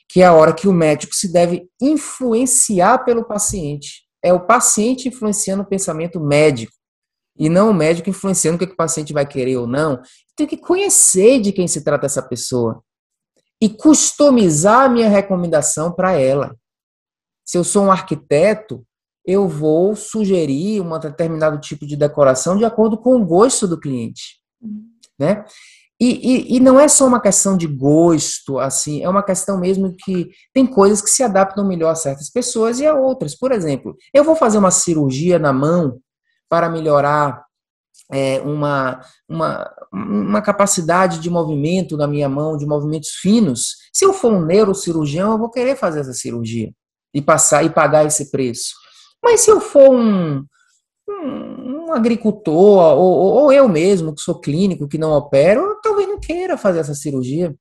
que 0.08 0.22
é 0.22 0.26
a 0.26 0.32
hora 0.32 0.54
que 0.54 0.68
o 0.68 0.72
médico 0.72 1.14
se 1.14 1.32
deve 1.32 1.68
influenciar 1.80 3.04
pelo 3.04 3.24
paciente. 3.24 4.04
É 4.22 4.32
o 4.32 4.46
paciente 4.46 5.08
influenciando 5.08 5.62
o 5.62 5.66
pensamento 5.66 6.20
médico 6.20 6.72
e 7.36 7.48
não 7.48 7.70
o 7.70 7.74
médico 7.74 8.08
influenciando 8.08 8.56
o 8.56 8.58
que, 8.66 8.72
o 8.72 8.76
paciente 8.76 9.12
vai 9.12 9.26
querer 9.26 9.56
ou 9.56 9.66
não. 9.66 10.00
Tem 10.36 10.46
que 10.46 10.56
conhecer 10.56 11.40
de 11.40 11.52
quem 11.52 11.66
se 11.66 11.82
trata 11.82 12.06
essa 12.06 12.22
pessoa 12.22 12.82
e 13.60 13.68
customizar 13.68 14.84
a 14.84 14.88
minha 14.88 15.08
recomendação 15.08 15.92
para 15.92 16.12
ela. 16.12 16.56
Se 17.44 17.58
eu 17.58 17.64
sou 17.64 17.84
um 17.84 17.92
arquiteto, 17.92 18.84
eu 19.24 19.48
vou 19.48 19.96
sugerir 19.96 20.80
um 20.80 20.98
determinado 20.98 21.58
tipo 21.58 21.86
de 21.86 21.96
decoração 21.96 22.56
de 22.56 22.64
acordo 22.64 22.98
com 22.98 23.16
o 23.16 23.24
gosto 23.24 23.66
do 23.66 23.80
cliente, 23.80 24.38
né? 25.18 25.44
E, 26.00 26.08
e, 26.08 26.56
e, 26.56 26.60
não 26.60 26.78
é 26.78 26.88
só 26.88 27.06
uma 27.06 27.20
questão 27.20 27.56
de 27.56 27.68
gosto, 27.68 28.58
assim, 28.58 29.02
é 29.02 29.08
uma 29.08 29.22
questão 29.22 29.58
mesmo 29.58 29.94
que 29.96 30.28
tem 30.52 30.66
coisas 30.66 31.00
que 31.00 31.08
se 31.08 31.22
adaptam 31.22 31.66
melhor 31.66 31.90
a 31.90 31.94
certas 31.94 32.28
pessoas 32.28 32.80
e 32.80 32.86
a 32.86 32.94
outras. 32.94 33.34
Por 33.34 33.52
exemplo, 33.52 33.96
eu 34.12 34.24
vou 34.24 34.34
fazer 34.34 34.58
uma 34.58 34.72
cirurgia 34.72 35.38
na 35.38 35.52
mão 35.52 36.00
para 36.48 36.68
melhorar 36.68 37.44
é, 38.12 38.40
uma, 38.40 39.00
uma, 39.28 39.72
uma 39.92 40.42
capacidade 40.42 41.20
de 41.20 41.30
movimento 41.30 41.96
na 41.96 42.08
minha 42.08 42.28
mão, 42.28 42.56
de 42.56 42.66
movimentos 42.66 43.10
finos. 43.10 43.76
Se 43.92 44.04
eu 44.04 44.12
for 44.12 44.32
um 44.32 44.44
neurocirurgião, 44.44 45.32
eu 45.32 45.38
vou 45.38 45.50
querer 45.50 45.76
fazer 45.76 46.00
essa 46.00 46.12
cirurgia 46.12 46.72
e 47.14 47.22
passar 47.22 47.64
e 47.64 47.70
pagar 47.70 48.04
esse 48.04 48.30
preço. 48.32 48.74
Mas 49.24 49.40
se 49.40 49.50
eu 49.50 49.60
for 49.60 49.90
um, 49.90 50.44
um, 51.08 51.86
um 51.86 51.92
agricultor, 51.92 52.96
ou, 52.96 53.42
ou, 53.42 53.52
eu 53.52 53.66
mesmo, 53.66 54.14
que 54.14 54.20
sou 54.20 54.38
clínico, 54.38 54.86
que 54.86 54.98
não 54.98 55.12
opero, 55.12 55.80
talvez 55.82 56.06
não 56.06 56.20
queira 56.20 56.58
fazer 56.58 56.80
essa 56.80 56.94
cirurgia. 56.94 57.54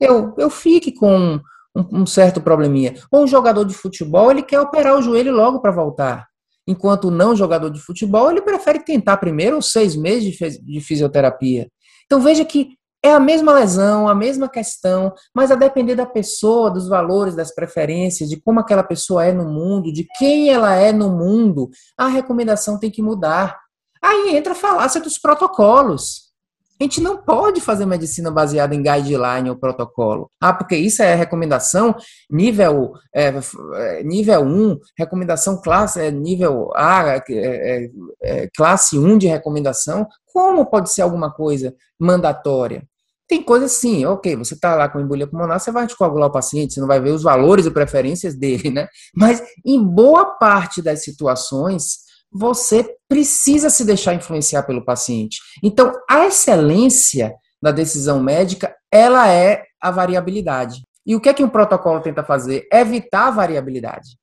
Eu, 0.00 0.32
eu 0.38 0.48
fique 0.48 0.92
com 0.92 1.40
um, 1.74 2.00
um 2.00 2.06
certo 2.06 2.40
probleminha. 2.40 2.94
Ou 3.10 3.24
um 3.24 3.26
jogador 3.26 3.64
de 3.64 3.74
futebol, 3.74 4.30
ele 4.30 4.42
quer 4.42 4.60
operar 4.60 4.96
o 4.96 5.02
joelho 5.02 5.32
logo 5.32 5.60
para 5.60 5.72
voltar 5.72 6.26
enquanto 6.66 7.10
não 7.10 7.36
jogador 7.36 7.70
de 7.70 7.80
futebol, 7.80 8.30
ele 8.30 8.40
prefere 8.40 8.80
tentar 8.80 9.18
primeiro 9.18 9.58
os 9.58 9.70
seis 9.70 9.94
meses 9.94 10.36
de 10.62 10.80
fisioterapia. 10.80 11.68
Então 12.06 12.20
veja 12.20 12.44
que 12.44 12.70
é 13.04 13.12
a 13.12 13.20
mesma 13.20 13.52
lesão, 13.52 14.08
a 14.08 14.14
mesma 14.14 14.48
questão, 14.48 15.12
mas 15.34 15.50
a 15.50 15.54
depender 15.54 15.94
da 15.94 16.06
pessoa, 16.06 16.70
dos 16.70 16.88
valores, 16.88 17.36
das 17.36 17.54
preferências, 17.54 18.30
de 18.30 18.40
como 18.40 18.60
aquela 18.60 18.82
pessoa 18.82 19.26
é 19.26 19.30
no 19.30 19.44
mundo, 19.44 19.92
de 19.92 20.06
quem 20.16 20.48
ela 20.48 20.74
é 20.74 20.90
no 20.90 21.10
mundo, 21.10 21.68
a 21.98 22.06
recomendação 22.06 22.78
tem 22.78 22.90
que 22.90 23.02
mudar. 23.02 23.58
Aí 24.02 24.34
entra 24.34 24.52
a 24.52 24.56
falácia 24.56 25.02
dos 25.02 25.18
protocolos. 25.18 26.32
A 26.80 26.84
gente 26.84 26.98
não 27.02 27.18
pode 27.18 27.60
fazer 27.60 27.84
medicina 27.84 28.30
baseada 28.30 28.74
em 28.74 28.82
guideline 28.82 29.50
ou 29.50 29.56
protocolo. 29.56 30.30
Ah, 30.40 30.54
porque 30.54 30.74
isso 30.74 31.02
é 31.02 31.14
recomendação 31.14 31.94
nível, 32.30 32.94
é, 33.14 33.34
é 33.74 34.02
nível 34.02 34.40
1, 34.40 34.78
recomendação 34.96 35.60
classe, 35.60 36.00
é, 36.00 36.10
nível 36.10 36.70
A, 36.74 37.22
é, 37.28 37.90
é, 38.22 38.48
classe 38.56 38.98
1 38.98 39.18
de 39.18 39.26
recomendação. 39.26 40.08
Como 40.32 40.64
pode 40.64 40.90
ser 40.90 41.02
alguma 41.02 41.30
coisa 41.30 41.74
mandatória? 42.00 42.82
Tem 43.26 43.42
coisa 43.42 43.66
assim, 43.66 44.04
ok, 44.04 44.36
você 44.36 44.54
está 44.54 44.74
lá 44.74 44.88
com 44.88 45.00
embolia 45.00 45.26
pulmonar, 45.26 45.58
você 45.58 45.70
vai 45.70 45.84
anticoagular 45.84 46.28
o 46.28 46.32
paciente, 46.32 46.74
você 46.74 46.80
não 46.80 46.86
vai 46.86 47.00
ver 47.00 47.10
os 47.10 47.22
valores 47.22 47.64
e 47.64 47.70
preferências 47.70 48.34
dele, 48.34 48.70
né? 48.70 48.86
Mas 49.14 49.42
em 49.64 49.82
boa 49.82 50.36
parte 50.36 50.82
das 50.82 51.02
situações, 51.02 52.04
você 52.30 52.84
precisa 53.08 53.70
se 53.70 53.84
deixar 53.84 54.14
influenciar 54.14 54.64
pelo 54.64 54.84
paciente. 54.84 55.38
Então, 55.62 55.92
a 56.10 56.26
excelência 56.26 57.32
da 57.62 57.70
decisão 57.70 58.20
médica, 58.20 58.74
ela 58.90 59.30
é 59.30 59.64
a 59.80 59.90
variabilidade. 59.90 60.82
E 61.06 61.14
o 61.14 61.20
que 61.20 61.28
é 61.28 61.34
que 61.34 61.44
um 61.44 61.48
protocolo 61.48 62.00
tenta 62.00 62.24
fazer? 62.24 62.66
Evitar 62.72 63.28
a 63.28 63.30
variabilidade. 63.30 64.18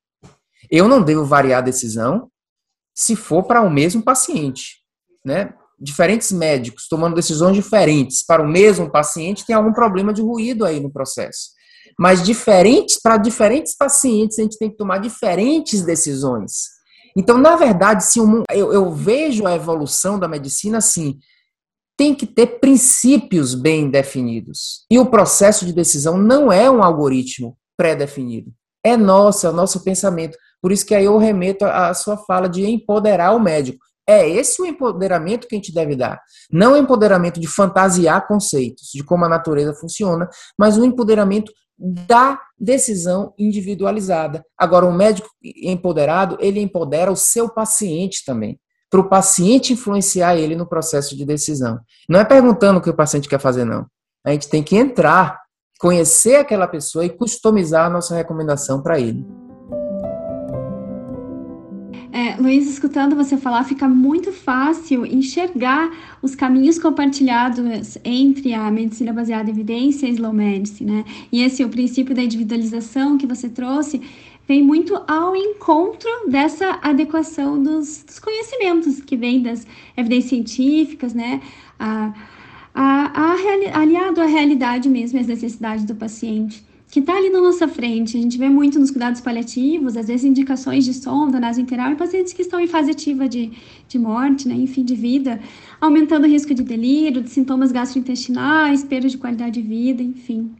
Eu 0.70 0.88
não 0.88 1.02
devo 1.02 1.24
variar 1.24 1.58
a 1.58 1.64
decisão 1.64 2.30
se 2.94 3.16
for 3.16 3.44
para 3.44 3.62
o 3.62 3.70
mesmo 3.70 4.02
paciente, 4.02 4.82
né? 5.24 5.54
Diferentes 5.82 6.30
médicos 6.30 6.86
tomando 6.88 7.16
decisões 7.16 7.56
diferentes 7.56 8.24
para 8.24 8.42
o 8.42 8.48
mesmo 8.48 8.90
paciente 8.90 9.44
tem 9.44 9.56
algum 9.56 9.72
problema 9.72 10.12
de 10.12 10.22
ruído 10.22 10.64
aí 10.64 10.78
no 10.78 10.92
processo. 10.92 11.50
Mas 11.98 12.22
diferentes 12.22 13.00
para 13.00 13.16
diferentes 13.16 13.76
pacientes 13.76 14.38
a 14.38 14.42
gente 14.42 14.58
tem 14.58 14.70
que 14.70 14.76
tomar 14.76 14.98
diferentes 14.98 15.82
decisões. 15.82 16.70
Então, 17.16 17.36
na 17.36 17.56
verdade, 17.56 18.04
se 18.04 18.18
eu, 18.18 18.44
eu 18.50 18.90
vejo 18.92 19.46
a 19.46 19.54
evolução 19.54 20.18
da 20.18 20.28
medicina 20.28 20.78
assim, 20.78 21.18
tem 21.96 22.14
que 22.14 22.26
ter 22.26 22.58
princípios 22.58 23.54
bem 23.54 23.90
definidos. 23.90 24.86
E 24.90 24.98
o 24.98 25.06
processo 25.06 25.66
de 25.66 25.72
decisão 25.72 26.16
não 26.16 26.50
é 26.50 26.70
um 26.70 26.82
algoritmo 26.82 27.56
pré-definido. 27.76 28.52
É 28.84 28.96
nosso, 28.96 29.46
é 29.46 29.50
o 29.50 29.52
nosso 29.52 29.84
pensamento. 29.84 30.36
Por 30.60 30.72
isso 30.72 30.86
que 30.86 30.94
aí 30.94 31.04
eu 31.04 31.18
remeto 31.18 31.64
à 31.64 31.92
sua 31.92 32.16
fala 32.16 32.48
de 32.48 32.64
empoderar 32.64 33.32
o 33.32 33.40
médico. 33.40 33.84
É 34.08 34.28
esse 34.28 34.60
o 34.60 34.66
empoderamento 34.66 35.46
que 35.46 35.54
a 35.54 35.58
gente 35.58 35.72
deve 35.72 35.94
dar. 35.94 36.20
Não 36.50 36.72
o 36.72 36.76
empoderamento 36.76 37.38
de 37.38 37.46
fantasiar 37.46 38.26
conceitos, 38.26 38.88
de 38.92 39.04
como 39.04 39.24
a 39.24 39.28
natureza 39.28 39.74
funciona, 39.74 40.28
mas 40.58 40.76
o 40.76 40.84
empoderamento 40.84 41.52
da 41.78 42.40
decisão 42.58 43.32
individualizada. 43.38 44.44
Agora, 44.56 44.86
o 44.86 44.92
médico 44.92 45.28
empoderado, 45.42 46.36
ele 46.40 46.60
empodera 46.60 47.10
o 47.10 47.16
seu 47.16 47.48
paciente 47.48 48.24
também, 48.24 48.58
para 48.90 49.00
o 49.00 49.08
paciente 49.08 49.72
influenciar 49.72 50.36
ele 50.36 50.54
no 50.54 50.68
processo 50.68 51.16
de 51.16 51.24
decisão. 51.24 51.80
Não 52.08 52.20
é 52.20 52.24
perguntando 52.24 52.78
o 52.78 52.82
que 52.82 52.90
o 52.90 52.96
paciente 52.96 53.28
quer 53.28 53.40
fazer, 53.40 53.64
não. 53.64 53.86
A 54.24 54.30
gente 54.30 54.48
tem 54.48 54.62
que 54.62 54.76
entrar, 54.76 55.40
conhecer 55.80 56.36
aquela 56.36 56.68
pessoa 56.68 57.04
e 57.04 57.10
customizar 57.10 57.86
a 57.86 57.90
nossa 57.90 58.14
recomendação 58.14 58.82
para 58.82 59.00
ele. 59.00 59.26
É, 62.14 62.36
Luiz, 62.36 62.68
escutando 62.68 63.16
você 63.16 63.38
falar, 63.38 63.64
fica 63.64 63.88
muito 63.88 64.32
fácil 64.32 65.06
enxergar 65.06 65.90
os 66.20 66.34
caminhos 66.34 66.78
compartilhados 66.78 67.96
entre 68.04 68.52
a 68.52 68.70
medicina 68.70 69.14
baseada 69.14 69.48
em 69.48 69.54
evidência 69.54 70.06
e 70.06 70.10
a 70.10 70.12
slow 70.12 70.32
medicine, 70.32 70.92
né? 70.92 71.04
E 71.32 71.42
esse 71.42 71.64
o 71.64 71.70
princípio 71.70 72.14
da 72.14 72.22
individualização 72.22 73.16
que 73.16 73.26
você 73.26 73.48
trouxe 73.48 74.02
vem 74.46 74.62
muito 74.62 74.94
ao 75.08 75.34
encontro 75.34 76.10
dessa 76.28 76.78
adequação 76.82 77.62
dos, 77.62 78.04
dos 78.04 78.18
conhecimentos 78.18 79.00
que 79.00 79.16
vem 79.16 79.40
das 79.40 79.66
evidências 79.96 80.28
científicas, 80.28 81.14
né? 81.14 81.40
A, 81.78 82.12
a, 82.74 83.32
a, 83.74 83.80
aliado 83.80 84.20
à 84.20 84.26
realidade 84.26 84.86
mesmo, 84.86 85.18
às 85.18 85.26
necessidades 85.26 85.86
do 85.86 85.94
paciente 85.94 86.62
que 86.92 87.00
está 87.00 87.16
ali 87.16 87.30
na 87.30 87.40
nossa 87.40 87.66
frente. 87.66 88.18
A 88.18 88.20
gente 88.20 88.36
vê 88.36 88.50
muito 88.50 88.78
nos 88.78 88.90
cuidados 88.90 89.22
paliativos, 89.22 89.96
às 89.96 90.08
vezes 90.08 90.24
indicações 90.24 90.84
de 90.84 90.92
sonda 90.92 91.40
nasointeral 91.40 91.90
em 91.90 91.96
pacientes 91.96 92.34
que 92.34 92.42
estão 92.42 92.60
em 92.60 92.66
fase 92.66 92.90
ativa 92.90 93.26
de, 93.26 93.50
de 93.88 93.98
morte, 93.98 94.46
né, 94.46 94.54
enfim, 94.54 94.84
de 94.84 94.94
vida, 94.94 95.40
aumentando 95.80 96.24
o 96.24 96.28
risco 96.28 96.52
de 96.52 96.62
delírio, 96.62 97.22
de 97.22 97.30
sintomas 97.30 97.72
gastrointestinais, 97.72 98.84
perda 98.84 99.08
de 99.08 99.16
qualidade 99.16 99.52
de 99.52 99.66
vida, 99.66 100.02
enfim. 100.02 100.54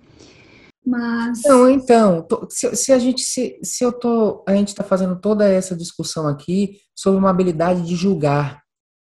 Mas. 0.86 1.42
Não, 1.44 1.68
então, 1.68 2.26
se, 2.48 2.74
se 2.76 2.92
a 2.92 2.98
gente 2.98 3.20
se, 3.20 3.60
se 3.62 3.84
eu 3.84 3.92
tô, 3.92 4.42
a 4.48 4.56
gente 4.56 4.68
está 4.68 4.82
fazendo 4.82 5.20
toda 5.20 5.46
essa 5.46 5.76
discussão 5.76 6.26
aqui 6.26 6.78
sobre 6.96 7.20
uma 7.20 7.28
habilidade 7.28 7.86
de 7.86 7.94
julgar, 7.94 8.62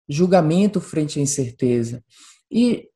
julgamento 0.10 0.82
frente 0.82 1.20
à 1.20 1.22
incerteza. 1.22 2.04
E 2.52 2.89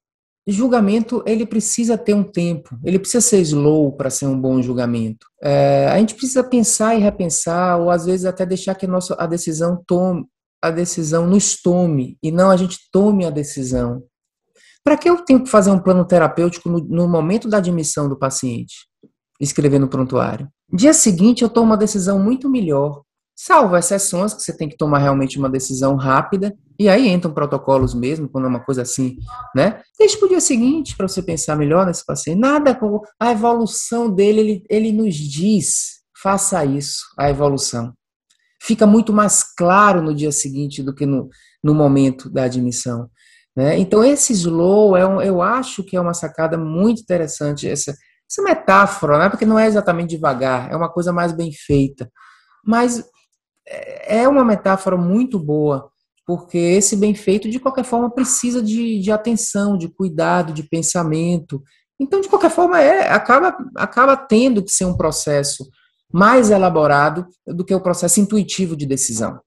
julgamento 0.52 1.24
ele 1.26 1.46
precisa 1.46 1.98
ter 1.98 2.14
um 2.14 2.24
tempo, 2.24 2.78
ele 2.84 3.00
precisa 3.00 3.22
ser 3.22 3.40
slow 3.42 3.94
para 3.94 4.10
ser 4.10 4.26
um 4.26 4.40
bom 4.40 4.62
julgamento. 4.62 5.26
É, 5.42 5.88
a 5.88 5.98
gente 6.00 6.16
precisa 6.16 6.44
pensar 6.44 6.96
e 6.96 7.00
repensar, 7.00 7.80
ou 7.80 7.90
às 7.90 8.06
vezes 8.06 8.26
até 8.26 8.46
deixar 8.46 8.76
que 8.76 8.86
a, 8.86 8.90
nossa, 8.90 9.16
a 9.18 9.26
decisão 9.26 9.82
tome, 9.88 10.26
a 10.62 10.70
decisão 10.72 11.26
nos 11.26 11.62
tome 11.62 12.18
e 12.22 12.32
não 12.32 12.50
a 12.50 12.58
gente 12.58 12.78
tome 12.92 13.26
a 13.26 13.30
decisão. 13.30 14.04
Para 14.84 14.98
que 14.98 15.10
eu 15.10 15.24
tenho 15.24 15.44
que 15.44 15.50
fazer 15.50 15.72
um 15.72 15.80
plano 15.80 16.06
terapêutico 16.06 16.70
no, 16.70 16.80
no 16.80 17.08
momento 17.08 17.48
da 17.48 17.58
admissão 17.58 18.10
do 18.10 18.20
paciente? 18.20 18.74
escrever 19.44 19.80
no 19.80 19.88
prontuário. 19.88 20.48
Dia 20.72 20.94
seguinte, 20.94 21.44
eu 21.44 21.50
tomo 21.50 21.68
uma 21.68 21.78
decisão 21.78 22.20
muito 22.20 22.50
melhor, 22.50 23.04
salvo 23.36 23.76
exceções 23.76 24.34
que 24.34 24.42
você 24.42 24.56
tem 24.56 24.70
que 24.70 24.78
tomar 24.78 25.00
realmente 25.00 25.38
uma 25.38 25.50
decisão 25.50 25.96
rápida, 25.96 26.56
e 26.80 26.90
aí 26.90 27.08
entram 27.08 27.34
protocolos 27.34 27.94
mesmo, 27.94 28.30
quando 28.30 28.46
é 28.46 28.48
uma 28.48 28.64
coisa 28.64 28.82
assim, 28.82 29.18
né? 29.56 29.82
Deixa 29.98 30.18
para 30.18 30.26
o 30.26 30.30
dia 30.30 30.42
seguinte 30.42 30.96
para 30.96 31.08
você 31.08 31.22
pensar 31.22 31.56
melhor 31.56 31.86
nesse 31.86 32.06
paciente. 32.06 32.40
Nada 32.40 32.74
com 32.74 33.02
a 33.20 33.32
evolução 33.32 34.10
dele, 34.10 34.40
ele, 34.42 34.64
ele 34.70 34.92
nos 34.92 35.16
diz, 35.16 36.02
faça 36.22 36.66
isso, 36.66 37.04
a 37.18 37.30
evolução. 37.30 37.94
Fica 38.62 38.88
muito 38.88 39.12
mais 39.12 39.44
claro 39.44 40.02
no 40.02 40.16
dia 40.16 40.32
seguinte 40.32 40.82
do 40.82 40.96
que 40.96 41.06
no, 41.06 41.30
no 41.64 41.76
momento 41.76 42.30
da 42.30 42.44
admissão. 42.44 43.10
Né? 43.56 43.78
Então, 43.78 44.04
esse 44.04 44.34
slow, 44.34 44.98
é 44.98 45.06
um, 45.06 45.22
eu 45.22 45.42
acho 45.42 45.84
que 45.84 45.96
é 45.96 46.02
uma 46.02 46.14
sacada 46.14 46.58
muito 46.58 47.02
interessante, 47.02 47.70
essa, 47.70 47.94
essa 48.30 48.42
metáfora, 48.42 49.20
né? 49.20 49.30
porque 49.30 49.46
não 49.46 49.60
é 49.60 49.68
exatamente 49.68 50.16
devagar, 50.16 50.72
é 50.72 50.76
uma 50.76 50.90
coisa 50.90 51.14
mais 51.14 51.32
bem 51.32 51.52
feita. 51.52 52.10
Mas 52.66 53.04
é, 53.68 54.20
é 54.22 54.28
uma 54.28 54.44
metáfora 54.44 54.98
muito 54.98 55.40
boa, 55.40 55.90
porque 56.26 56.58
esse 56.58 56.96
bem 56.96 57.14
feito, 57.14 57.50
de 57.50 57.60
qualquer 57.60 57.84
forma, 57.84 58.10
precisa 58.10 58.62
de, 58.62 59.00
de 59.00 59.12
atenção, 59.12 59.78
de 59.78 59.90
cuidado, 59.90 60.54
de 60.54 60.64
pensamento. 60.64 61.62
Então, 62.00 62.22
de 62.22 62.30
qualquer 62.30 62.52
forma, 62.52 62.80
é, 62.82 63.12
acaba, 63.12 63.56
acaba 63.76 64.16
tendo 64.16 64.64
que 64.64 64.72
ser 64.72 64.86
um 64.86 64.98
processo 64.98 65.68
mais 66.12 66.50
elaborado 66.50 67.26
do 67.48 67.66
que 67.66 67.74
o 67.74 67.82
processo 67.82 68.20
intuitivo 68.20 68.76
de 68.76 68.86
decisão. 68.86 69.40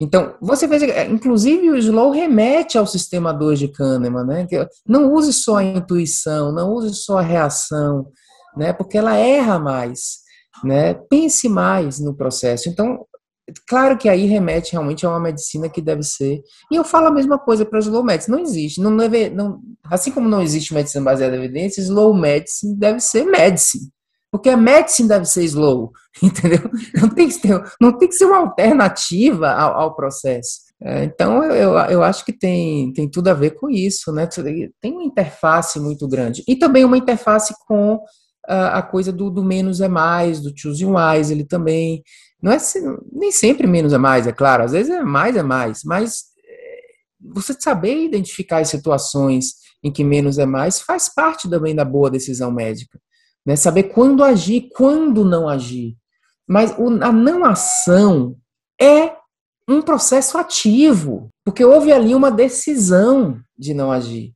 Então, 0.00 0.34
você 0.40 0.66
vê, 0.66 0.76
é, 0.90 1.06
inclusive 1.06 1.70
o 1.70 1.76
slow 1.76 2.10
remete 2.10 2.76
ao 2.76 2.86
sistema 2.86 3.32
2 3.32 3.58
de 3.58 3.68
Kahneman, 3.68 4.24
né? 4.24 4.46
Não 4.86 5.12
use 5.12 5.32
só 5.32 5.56
a 5.56 5.64
intuição, 5.64 6.52
não 6.52 6.72
use 6.72 6.94
só 6.94 7.18
a 7.18 7.22
reação, 7.22 8.08
né? 8.56 8.72
Porque 8.72 8.98
ela 8.98 9.16
erra 9.16 9.58
mais, 9.58 10.18
né? 10.64 10.94
Pense 10.94 11.48
mais 11.48 12.00
no 12.00 12.14
processo. 12.14 12.68
Então, 12.68 13.06
claro 13.66 13.96
que 13.96 14.08
aí 14.08 14.26
remete 14.26 14.72
realmente 14.72 15.04
a 15.04 15.10
uma 15.10 15.20
medicina 15.20 15.68
que 15.68 15.82
deve 15.82 16.02
ser. 16.02 16.42
E 16.70 16.76
eu 16.76 16.84
falo 16.84 17.08
a 17.08 17.10
mesma 17.10 17.38
coisa 17.38 17.64
para 17.64 17.78
slow 17.78 18.04
medicine. 18.04 18.36
Não 18.36 18.42
existe, 18.42 18.80
não 18.80 18.96
deve, 18.96 19.30
não, 19.30 19.60
assim 19.84 20.10
como 20.10 20.28
não 20.28 20.42
existe 20.42 20.74
medicina 20.74 21.04
baseada 21.04 21.36
em 21.36 21.38
evidência, 21.38 21.80
slow 21.80 22.14
medicine 22.14 22.76
deve 22.76 23.00
ser 23.00 23.24
medicine. 23.24 23.90
Porque 24.30 24.48
a 24.48 24.56
medicine 24.56 25.08
deve 25.08 25.26
ser 25.26 25.44
slow, 25.44 25.92
entendeu? 26.20 26.68
Não 27.00 27.08
tem 27.08 27.28
que, 27.28 27.40
ter, 27.40 27.62
não 27.80 27.96
tem 27.96 28.08
que 28.08 28.16
ser 28.16 28.24
uma 28.24 28.38
alternativa 28.38 29.50
ao, 29.50 29.80
ao 29.80 29.94
processo. 29.94 30.64
É, 30.82 31.04
então, 31.04 31.42
eu, 31.44 31.72
eu 31.88 32.02
acho 32.02 32.24
que 32.24 32.32
tem, 32.32 32.92
tem 32.92 33.08
tudo 33.08 33.28
a 33.28 33.34
ver 33.34 33.52
com 33.52 33.70
isso, 33.70 34.12
né? 34.12 34.26
Tem 34.80 34.92
uma 34.92 35.04
interface 35.04 35.78
muito 35.78 36.08
grande. 36.08 36.42
E 36.48 36.56
também 36.56 36.84
uma 36.84 36.98
interface 36.98 37.54
com 37.66 38.00
a, 38.46 38.78
a 38.78 38.82
coisa 38.82 39.12
do, 39.12 39.30
do, 39.30 39.42
menos 39.42 39.80
é 39.80 39.88
mais, 39.88 40.40
do 40.40 40.52
choose 40.54 40.84
wise, 40.84 41.32
ele 41.32 41.44
também. 41.44 42.02
Não 42.44 42.52
é 42.52 42.58
nem 43.10 43.32
sempre 43.32 43.66
menos 43.66 43.94
é 43.94 43.96
mais, 43.96 44.26
é 44.26 44.32
claro, 44.32 44.64
às 44.64 44.72
vezes 44.72 44.92
é 44.92 45.02
mais 45.02 45.34
é 45.34 45.42
mais, 45.42 45.82
mas 45.82 46.24
é, 46.46 46.80
você 47.18 47.54
saber 47.58 48.04
identificar 48.04 48.58
as 48.58 48.68
situações 48.68 49.54
em 49.82 49.90
que 49.90 50.04
menos 50.04 50.38
é 50.38 50.44
mais 50.44 50.78
faz 50.78 51.08
parte 51.08 51.48
também 51.48 51.74
da 51.74 51.86
boa 51.86 52.10
decisão 52.10 52.52
médica. 52.52 53.00
Né? 53.46 53.56
Saber 53.56 53.84
quando 53.84 54.22
agir, 54.22 54.68
quando 54.76 55.24
não 55.24 55.48
agir. 55.48 55.96
Mas 56.46 56.72
a 57.00 57.10
não 57.10 57.46
ação 57.46 58.36
é 58.78 59.16
um 59.66 59.80
processo 59.80 60.36
ativo, 60.36 61.30
porque 61.46 61.64
houve 61.64 61.92
ali 61.92 62.14
uma 62.14 62.30
decisão 62.30 63.40
de 63.56 63.72
não 63.72 63.90
agir. 63.90 64.34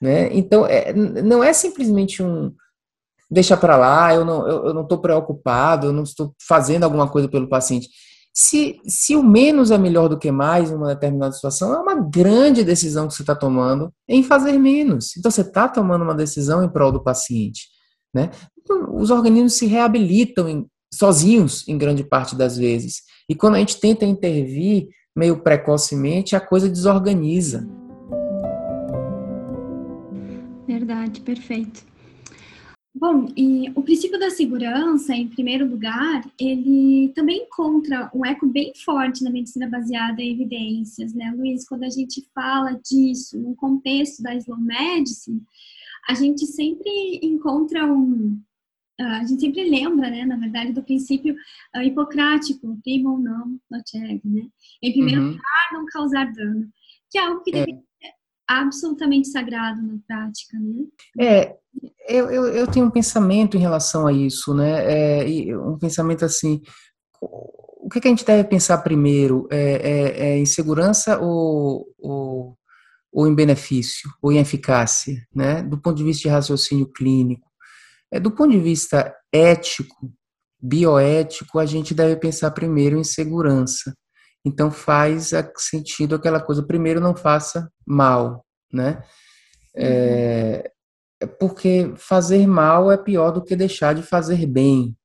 Né? 0.00 0.32
Então, 0.32 0.64
é, 0.64 0.92
não 0.92 1.42
é 1.42 1.52
simplesmente 1.52 2.22
um 2.22 2.54
deixa 3.32 3.56
para 3.56 3.78
lá, 3.78 4.14
eu 4.14 4.26
não 4.26 4.40
estou 4.46 4.68
eu, 4.68 4.74
não 4.74 4.86
preocupado, 4.86 5.86
eu 5.86 5.92
não 5.92 6.02
estou 6.02 6.34
fazendo 6.46 6.84
alguma 6.84 7.08
coisa 7.08 7.28
pelo 7.28 7.48
paciente. 7.48 7.88
Se, 8.34 8.78
se 8.86 9.16
o 9.16 9.22
menos 9.22 9.70
é 9.70 9.78
melhor 9.78 10.08
do 10.08 10.18
que 10.18 10.30
mais 10.30 10.70
em 10.70 10.74
uma 10.74 10.88
determinada 10.88 11.32
situação, 11.32 11.72
é 11.72 11.78
uma 11.78 11.94
grande 11.94 12.62
decisão 12.62 13.08
que 13.08 13.14
você 13.14 13.22
está 13.22 13.34
tomando 13.34 13.90
em 14.06 14.22
fazer 14.22 14.58
menos. 14.58 15.16
Então, 15.16 15.30
você 15.30 15.40
está 15.40 15.66
tomando 15.66 16.02
uma 16.02 16.14
decisão 16.14 16.62
em 16.62 16.68
prol 16.68 16.92
do 16.92 17.02
paciente. 17.02 17.68
Né? 18.14 18.30
Então, 18.60 18.94
os 18.96 19.10
organismos 19.10 19.54
se 19.54 19.66
reabilitam 19.66 20.48
em, 20.48 20.66
sozinhos 20.92 21.66
em 21.66 21.78
grande 21.78 22.04
parte 22.04 22.36
das 22.36 22.56
vezes. 22.56 23.02
E 23.28 23.34
quando 23.34 23.54
a 23.54 23.58
gente 23.58 23.80
tenta 23.80 24.04
intervir 24.04 24.88
meio 25.16 25.42
precocemente, 25.42 26.36
a 26.36 26.40
coisa 26.40 26.68
desorganiza. 26.68 27.66
Verdade, 30.66 31.20
perfeito. 31.20 31.91
Bom, 32.94 33.26
e 33.34 33.70
o 33.74 33.82
princípio 33.82 34.18
da 34.18 34.28
segurança, 34.28 35.14
em 35.14 35.26
primeiro 35.26 35.66
lugar, 35.66 36.30
ele 36.38 37.10
também 37.14 37.44
encontra 37.44 38.10
um 38.14 38.24
eco 38.24 38.46
bem 38.46 38.72
forte 38.84 39.24
na 39.24 39.30
medicina 39.30 39.66
baseada 39.66 40.20
em 40.20 40.32
evidências, 40.32 41.14
né, 41.14 41.32
Luiz? 41.34 41.66
Quando 41.66 41.84
a 41.84 41.90
gente 41.90 42.22
fala 42.34 42.78
disso 42.84 43.40
no 43.40 43.56
contexto 43.56 44.22
da 44.22 44.34
slow 44.34 44.60
medicine, 44.60 45.42
a 46.06 46.14
gente 46.14 46.44
sempre 46.46 47.18
encontra 47.22 47.86
um. 47.86 48.38
Uh, 49.00 49.04
a 49.04 49.24
gente 49.24 49.40
sempre 49.40 49.64
lembra, 49.64 50.10
né, 50.10 50.26
na 50.26 50.36
verdade, 50.36 50.72
do 50.72 50.82
princípio 50.82 51.34
uh, 51.74 51.80
hipocrático, 51.80 52.78
primo 52.84 53.12
ou 53.12 53.18
não, 53.18 53.58
not 53.70 53.96
egg, 53.96 54.20
né? 54.22 54.46
Em 54.82 54.92
primeiro 54.92 55.22
uhum. 55.22 55.28
lugar, 55.28 55.72
não 55.72 55.86
causar 55.86 56.30
dano, 56.30 56.68
que 57.10 57.16
é 57.16 57.22
algo 57.22 57.42
que 57.42 57.56
é. 57.56 57.64
Absolutamente 58.60 59.28
sagrado 59.28 59.80
na 59.82 59.98
prática, 60.06 60.58
né? 60.58 60.84
É, 61.18 61.56
eu, 62.08 62.30
eu, 62.30 62.46
eu 62.48 62.66
tenho 62.66 62.86
um 62.86 62.90
pensamento 62.90 63.56
em 63.56 63.60
relação 63.60 64.06
a 64.06 64.12
isso, 64.12 64.54
né? 64.54 65.20
É, 65.20 65.58
um 65.58 65.78
pensamento 65.78 66.24
assim, 66.24 66.60
o 67.20 67.88
que, 67.88 68.00
que 68.00 68.08
a 68.08 68.10
gente 68.10 68.24
deve 68.24 68.44
pensar 68.44 68.78
primeiro? 68.78 69.48
É, 69.50 69.72
é, 69.72 70.28
é 70.28 70.38
em 70.38 70.46
segurança 70.46 71.18
ou, 71.18 71.86
ou 71.98 72.56
ou 73.12 73.28
em 73.28 73.34
benefício, 73.34 74.10
ou 74.22 74.32
em 74.32 74.38
eficácia, 74.38 75.22
né? 75.34 75.62
do 75.62 75.76
ponto 75.78 75.96
de 75.98 76.04
vista 76.04 76.22
de 76.22 76.28
raciocínio 76.28 76.86
clínico. 76.86 77.46
É, 78.10 78.18
do 78.18 78.30
ponto 78.30 78.50
de 78.50 78.58
vista 78.58 79.14
ético, 79.30 80.10
bioético, 80.58 81.58
a 81.58 81.66
gente 81.66 81.92
deve 81.92 82.16
pensar 82.16 82.50
primeiro 82.52 82.98
em 82.98 83.04
segurança. 83.04 83.94
Então 84.44 84.70
faz 84.70 85.30
sentido 85.56 86.14
aquela 86.14 86.40
coisa, 86.40 86.62
primeiro 86.62 87.00
não 87.00 87.14
faça 87.14 87.70
mal, 87.86 88.44
né? 88.72 89.02
É, 89.74 90.70
é, 91.20 91.26
porque 91.26 91.92
fazer 91.96 92.46
mal 92.46 92.90
é 92.90 92.96
pior 92.96 93.30
do 93.30 93.42
que 93.42 93.54
deixar 93.54 93.94
de 93.94 94.02
fazer 94.02 94.44
bem. 94.46 94.96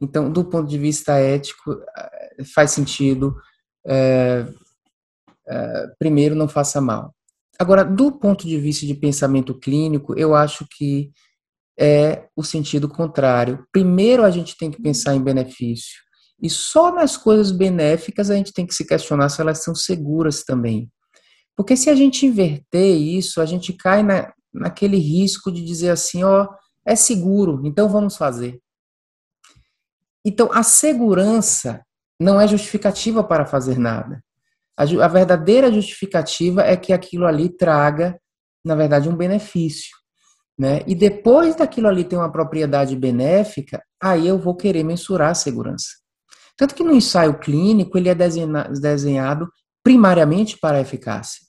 Então, 0.00 0.30
do 0.30 0.44
ponto 0.44 0.68
de 0.68 0.78
vista 0.78 1.18
ético, 1.18 1.80
é, 1.96 2.44
faz 2.44 2.72
sentido 2.72 3.36
é, 3.86 4.44
é, 5.46 5.86
primeiro 5.98 6.34
não 6.34 6.48
faça 6.48 6.80
mal. 6.80 7.14
Agora, 7.58 7.84
do 7.84 8.10
ponto 8.10 8.46
de 8.46 8.58
vista 8.58 8.86
de 8.86 8.94
pensamento 8.94 9.58
clínico, 9.58 10.18
eu 10.18 10.34
acho 10.34 10.66
que 10.76 11.12
é 11.78 12.26
o 12.34 12.42
sentido 12.42 12.88
contrário. 12.88 13.64
Primeiro 13.70 14.24
a 14.24 14.30
gente 14.30 14.56
tem 14.56 14.70
que 14.70 14.82
pensar 14.82 15.14
em 15.14 15.22
benefício. 15.22 16.00
E 16.42 16.50
só 16.50 16.92
nas 16.92 17.16
coisas 17.16 17.52
benéficas 17.52 18.28
a 18.28 18.34
gente 18.34 18.52
tem 18.52 18.66
que 18.66 18.74
se 18.74 18.84
questionar 18.84 19.28
se 19.28 19.40
elas 19.40 19.62
são 19.62 19.74
seguras 19.74 20.42
também. 20.42 20.90
Porque 21.56 21.76
se 21.76 21.88
a 21.88 21.94
gente 21.94 22.26
inverter 22.26 22.96
isso, 22.96 23.40
a 23.40 23.46
gente 23.46 23.72
cai 23.72 24.02
na, 24.02 24.32
naquele 24.52 24.98
risco 24.98 25.52
de 25.52 25.64
dizer 25.64 25.90
assim, 25.90 26.24
ó, 26.24 26.48
é 26.84 26.96
seguro, 26.96 27.62
então 27.64 27.88
vamos 27.88 28.16
fazer. 28.16 28.60
Então, 30.24 30.50
a 30.52 30.62
segurança 30.62 31.84
não 32.20 32.40
é 32.40 32.46
justificativa 32.48 33.22
para 33.22 33.46
fazer 33.46 33.78
nada. 33.78 34.22
A, 34.76 34.82
a 34.82 35.08
verdadeira 35.08 35.72
justificativa 35.72 36.62
é 36.62 36.76
que 36.76 36.92
aquilo 36.92 37.26
ali 37.26 37.48
traga, 37.48 38.18
na 38.64 38.74
verdade, 38.74 39.08
um 39.08 39.16
benefício. 39.16 39.96
Né? 40.58 40.80
E 40.86 40.94
depois 40.94 41.56
daquilo 41.56 41.88
ali 41.88 42.04
ter 42.04 42.16
uma 42.16 42.30
propriedade 42.30 42.94
benéfica, 42.96 43.82
aí 44.00 44.26
eu 44.26 44.38
vou 44.38 44.56
querer 44.56 44.84
mensurar 44.84 45.30
a 45.30 45.34
segurança. 45.34 46.01
Tanto 46.56 46.74
que 46.74 46.84
no 46.84 46.94
ensaio 46.94 47.38
clínico 47.38 47.96
ele 47.96 48.08
é 48.08 48.14
desenhado 48.14 49.48
primariamente 49.82 50.58
para 50.58 50.78
a 50.78 50.80
eficácia. 50.80 51.40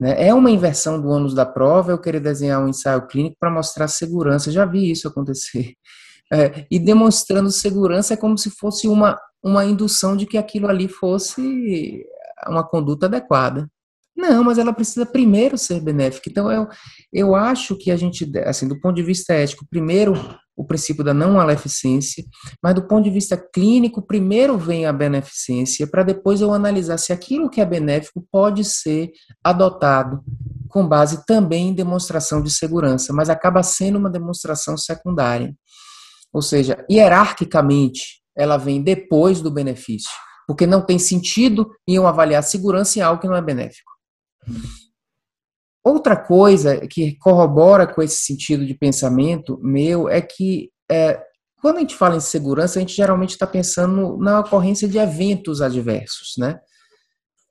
Né? 0.00 0.28
É 0.28 0.34
uma 0.34 0.50
inversão 0.50 1.00
do 1.00 1.08
ônus 1.08 1.34
da 1.34 1.44
prova 1.44 1.92
eu 1.92 2.00
querer 2.00 2.20
desenhar 2.20 2.62
um 2.62 2.68
ensaio 2.68 3.06
clínico 3.06 3.36
para 3.38 3.50
mostrar 3.50 3.86
segurança. 3.88 4.50
Já 4.50 4.64
vi 4.64 4.90
isso 4.90 5.06
acontecer. 5.06 5.74
É, 6.32 6.64
e 6.70 6.78
demonstrando 6.78 7.50
segurança 7.50 8.14
é 8.14 8.16
como 8.16 8.38
se 8.38 8.50
fosse 8.50 8.86
uma, 8.86 9.18
uma 9.42 9.64
indução 9.64 10.16
de 10.16 10.26
que 10.26 10.38
aquilo 10.38 10.68
ali 10.68 10.86
fosse 10.86 12.06
uma 12.46 12.62
conduta 12.62 13.06
adequada. 13.06 13.68
Não, 14.16 14.44
mas 14.44 14.56
ela 14.56 14.72
precisa 14.72 15.04
primeiro 15.04 15.58
ser 15.58 15.80
benéfica. 15.80 16.30
Então, 16.30 16.48
eu, 16.52 16.68
eu 17.12 17.34
acho 17.34 17.76
que 17.76 17.90
a 17.90 17.96
gente, 17.96 18.30
assim, 18.44 18.68
do 18.68 18.80
ponto 18.80 18.94
de 18.94 19.02
vista 19.02 19.32
ético, 19.32 19.66
primeiro 19.68 20.14
o 20.60 20.64
princípio 20.64 21.02
da 21.02 21.14
não 21.14 21.32
maleficência, 21.32 22.22
mas 22.62 22.74
do 22.74 22.82
ponto 22.82 23.04
de 23.04 23.10
vista 23.10 23.34
clínico, 23.34 24.02
primeiro 24.02 24.58
vem 24.58 24.84
a 24.84 24.92
beneficência, 24.92 25.86
para 25.86 26.02
depois 26.02 26.42
eu 26.42 26.52
analisar 26.52 26.98
se 26.98 27.14
aquilo 27.14 27.48
que 27.48 27.62
é 27.62 27.64
benéfico 27.64 28.22
pode 28.30 28.62
ser 28.62 29.10
adotado 29.42 30.22
com 30.68 30.86
base 30.86 31.24
também 31.24 31.68
em 31.68 31.74
demonstração 31.74 32.42
de 32.42 32.50
segurança, 32.50 33.10
mas 33.10 33.30
acaba 33.30 33.62
sendo 33.62 33.98
uma 33.98 34.10
demonstração 34.10 34.76
secundária. 34.76 35.54
Ou 36.30 36.42
seja, 36.42 36.84
hierarquicamente, 36.90 38.20
ela 38.36 38.58
vem 38.58 38.82
depois 38.82 39.40
do 39.40 39.50
benefício, 39.50 40.10
porque 40.46 40.66
não 40.66 40.84
tem 40.84 40.98
sentido 40.98 41.70
em 41.88 41.94
eu 41.94 42.06
avaliar 42.06 42.42
segurança 42.42 42.98
em 42.98 43.02
algo 43.02 43.20
que 43.20 43.26
não 43.26 43.34
é 43.34 43.40
benéfico. 43.40 43.90
Outra 45.82 46.16
coisa 46.16 46.86
que 46.86 47.16
corrobora 47.16 47.86
com 47.86 48.02
esse 48.02 48.18
sentido 48.18 48.66
de 48.66 48.74
pensamento 48.74 49.58
meu 49.62 50.08
é 50.08 50.20
que 50.20 50.70
é, 50.90 51.22
quando 51.60 51.76
a 51.76 51.80
gente 51.80 51.94
fala 51.94 52.16
em 52.16 52.20
segurança, 52.20 52.78
a 52.78 52.80
gente 52.80 52.94
geralmente 52.94 53.30
está 53.30 53.46
pensando 53.46 54.18
na 54.18 54.40
ocorrência 54.40 54.88
de 54.88 54.98
eventos 54.98 55.62
adversos, 55.62 56.34
né? 56.38 56.58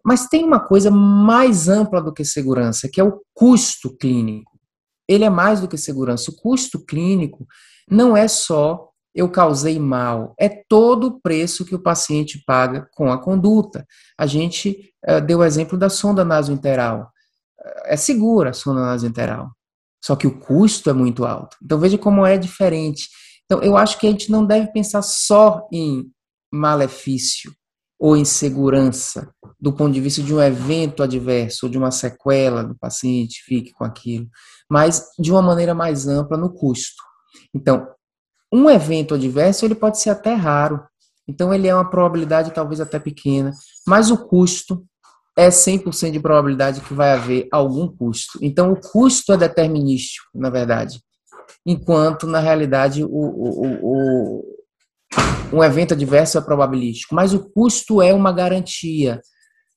Mas 0.06 0.28
tem 0.28 0.44
uma 0.44 0.60
coisa 0.60 0.90
mais 0.90 1.68
ampla 1.68 2.02
do 2.02 2.14
que 2.14 2.24
segurança, 2.24 2.90
que 2.92 3.02
é 3.02 3.04
o 3.04 3.22
custo 3.34 3.96
clínico. 3.98 4.58
Ele 5.08 5.24
é 5.24 5.30
mais 5.30 5.60
do 5.60 5.68
que 5.68 5.78
segurança. 5.78 6.32
O 6.32 6.36
custo 6.36 6.84
clínico 6.86 7.46
não 7.90 8.16
é 8.16 8.28
só 8.28 8.90
eu 9.14 9.30
causei 9.30 9.80
mal, 9.80 10.36
é 10.40 10.48
todo 10.48 11.08
o 11.08 11.20
preço 11.20 11.66
que 11.66 11.76
o 11.76 11.82
paciente 11.82 12.42
paga 12.46 12.88
com 12.94 13.12
a 13.12 13.18
conduta. 13.18 13.86
A 14.18 14.26
gente 14.26 14.94
uh, 15.08 15.20
deu 15.20 15.40
o 15.40 15.44
exemplo 15.44 15.78
da 15.78 15.90
sonda 15.90 16.24
nasointeral. 16.24 17.12
É 17.86 17.96
segura 17.98 18.52
a 18.52 18.54
sonda 18.54 18.82
nasointeral, 18.82 19.52
só 20.04 20.16
que 20.16 20.28
o 20.28 20.40
custo 20.40 20.90
é 20.90 20.94
muito 20.94 21.26
alto. 21.26 21.58
Então 21.64 21.80
veja 21.80 21.98
como 21.98 22.26
é 22.26 22.38
diferente. 22.38 23.10
Então 23.46 23.62
eu 23.62 23.76
acho 23.76 23.98
que 23.98 24.08
a 24.08 24.12
gente 24.12 24.32
não 24.32 24.46
deve 24.46 24.72
pensar 24.72 25.02
só 25.02 25.68
em 25.72 26.10
malefício 26.52 27.54
ou 28.00 28.16
insegurança 28.16 29.30
do 29.60 29.74
ponto 29.74 29.92
de 29.94 30.00
vista 30.00 30.24
de 30.24 30.34
um 30.34 30.42
evento 30.42 31.04
adverso 31.04 31.66
ou 31.66 31.72
de 31.72 31.78
uma 31.78 31.92
sequela 31.92 32.64
do 32.64 32.76
paciente 32.76 33.44
fique 33.44 33.74
com 33.74 33.84
aquilo, 33.84 34.28
mas 34.70 35.10
de 35.20 35.32
uma 35.32 35.42
maneira 35.42 35.74
mais 35.74 36.08
ampla 36.08 36.38
no 36.38 36.54
custo. 36.54 37.04
Então, 37.54 37.88
um 38.52 38.70
evento 38.70 39.16
adverso 39.16 39.66
ele 39.66 39.76
pode 39.76 40.00
ser 40.00 40.12
até 40.12 40.34
raro, 40.34 40.82
então 41.28 41.54
ele 41.54 41.68
é 41.68 41.76
uma 41.76 41.90
probabilidade 41.90 42.52
talvez 42.52 42.80
até 42.80 42.98
pequena, 43.00 43.52
mas 43.86 44.10
o 44.10 44.18
custo 44.18 44.86
é 45.40 45.48
100% 45.48 46.12
de 46.12 46.20
probabilidade 46.20 46.82
que 46.82 46.94
vai 46.94 47.12
haver 47.12 47.48
algum 47.50 47.88
custo. 47.88 48.38
Então 48.42 48.74
o 48.74 48.76
custo 48.76 49.32
é 49.32 49.38
determinístico, 49.38 50.28
na 50.36 50.50
verdade, 50.50 51.00
enquanto 51.66 52.28
na 52.28 52.40
realidade 52.40 53.06
o, 53.06 53.08
o, 53.08 53.80
o 53.82 54.60
um 55.54 55.64
evento 55.64 55.94
adverso 55.94 56.38
é 56.38 56.42
probabilístico, 56.42 57.16
mas 57.16 57.34
o 57.34 57.50
custo 57.50 58.02
é 58.02 58.14
uma 58.14 58.34
garantia, 58.34 59.22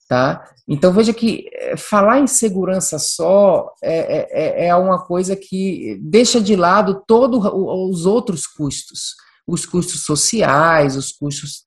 tá? 0.09 0.45
Então 0.69 0.93
veja 0.93 1.15
que 1.15 1.49
eh, 1.53 1.77
falar 1.77 2.19
em 2.19 2.27
segurança 2.27 2.99
só 2.99 3.73
é, 3.83 4.65
é, 4.65 4.67
é 4.67 4.75
uma 4.75 5.07
coisa 5.07 5.37
que 5.37 5.99
deixa 6.03 6.41
de 6.41 6.57
lado 6.57 7.03
todos 7.07 7.41
os 7.45 8.05
outros 8.05 8.47
custos, 8.47 9.15
os 9.47 9.65
custos 9.65 10.05
sociais, 10.05 10.97
os 10.97 11.13
custos, 11.13 11.65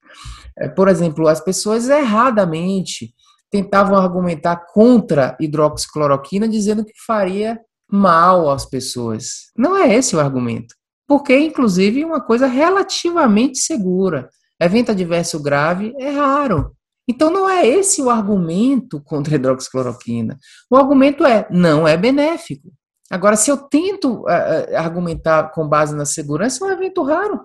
eh, 0.60 0.68
por 0.68 0.88
exemplo, 0.90 1.28
as 1.28 1.40
pessoas 1.40 1.90
erradamente 1.90 3.14
tentavam 3.56 3.98
argumentar 3.98 4.65
contra 4.74 5.36
hidroxicloroquina 5.39 6.48
dizendo 6.48 6.84
que 6.84 6.94
faria 7.06 7.60
mal 7.89 8.50
às 8.50 8.65
pessoas. 8.65 9.52
Não 9.58 9.76
é 9.76 9.94
esse 9.94 10.15
o 10.15 10.20
argumento 10.20 10.76
porque, 11.08 11.38
inclusive, 11.38 12.02
é 12.02 12.06
uma 12.06 12.22
coisa 12.22 12.48
relativamente 12.48 13.60
segura. 13.60 14.30
Evento 14.60 14.91
adverso 14.91 15.41
grave 15.41 15.94
é 16.00 16.10
raro. 16.10 16.76
Então, 17.08 17.30
não 17.30 17.48
é 17.48 17.68
esse 17.68 18.02
o 18.02 18.10
argumento 18.10 19.00
contra 19.02 19.36
a 19.36 19.38
hidroxicloroquina. 19.38 20.38
O 20.70 20.76
argumento 20.76 21.24
é, 21.26 21.48
não 21.52 21.88
é 21.88 21.96
benéfico. 21.96 22.72
Agora, 23.12 23.36
se 23.36 23.52
eu 23.52 23.58
tento 23.58 24.24
uh, 24.24 24.76
argumentar 24.76 25.52
com 25.52 25.68
base 25.68 25.96
na 25.96 26.06
segurança, 26.06 26.65
é 26.65 26.68
um 26.68 26.72
evento 26.72 27.04
raro. 27.04 27.41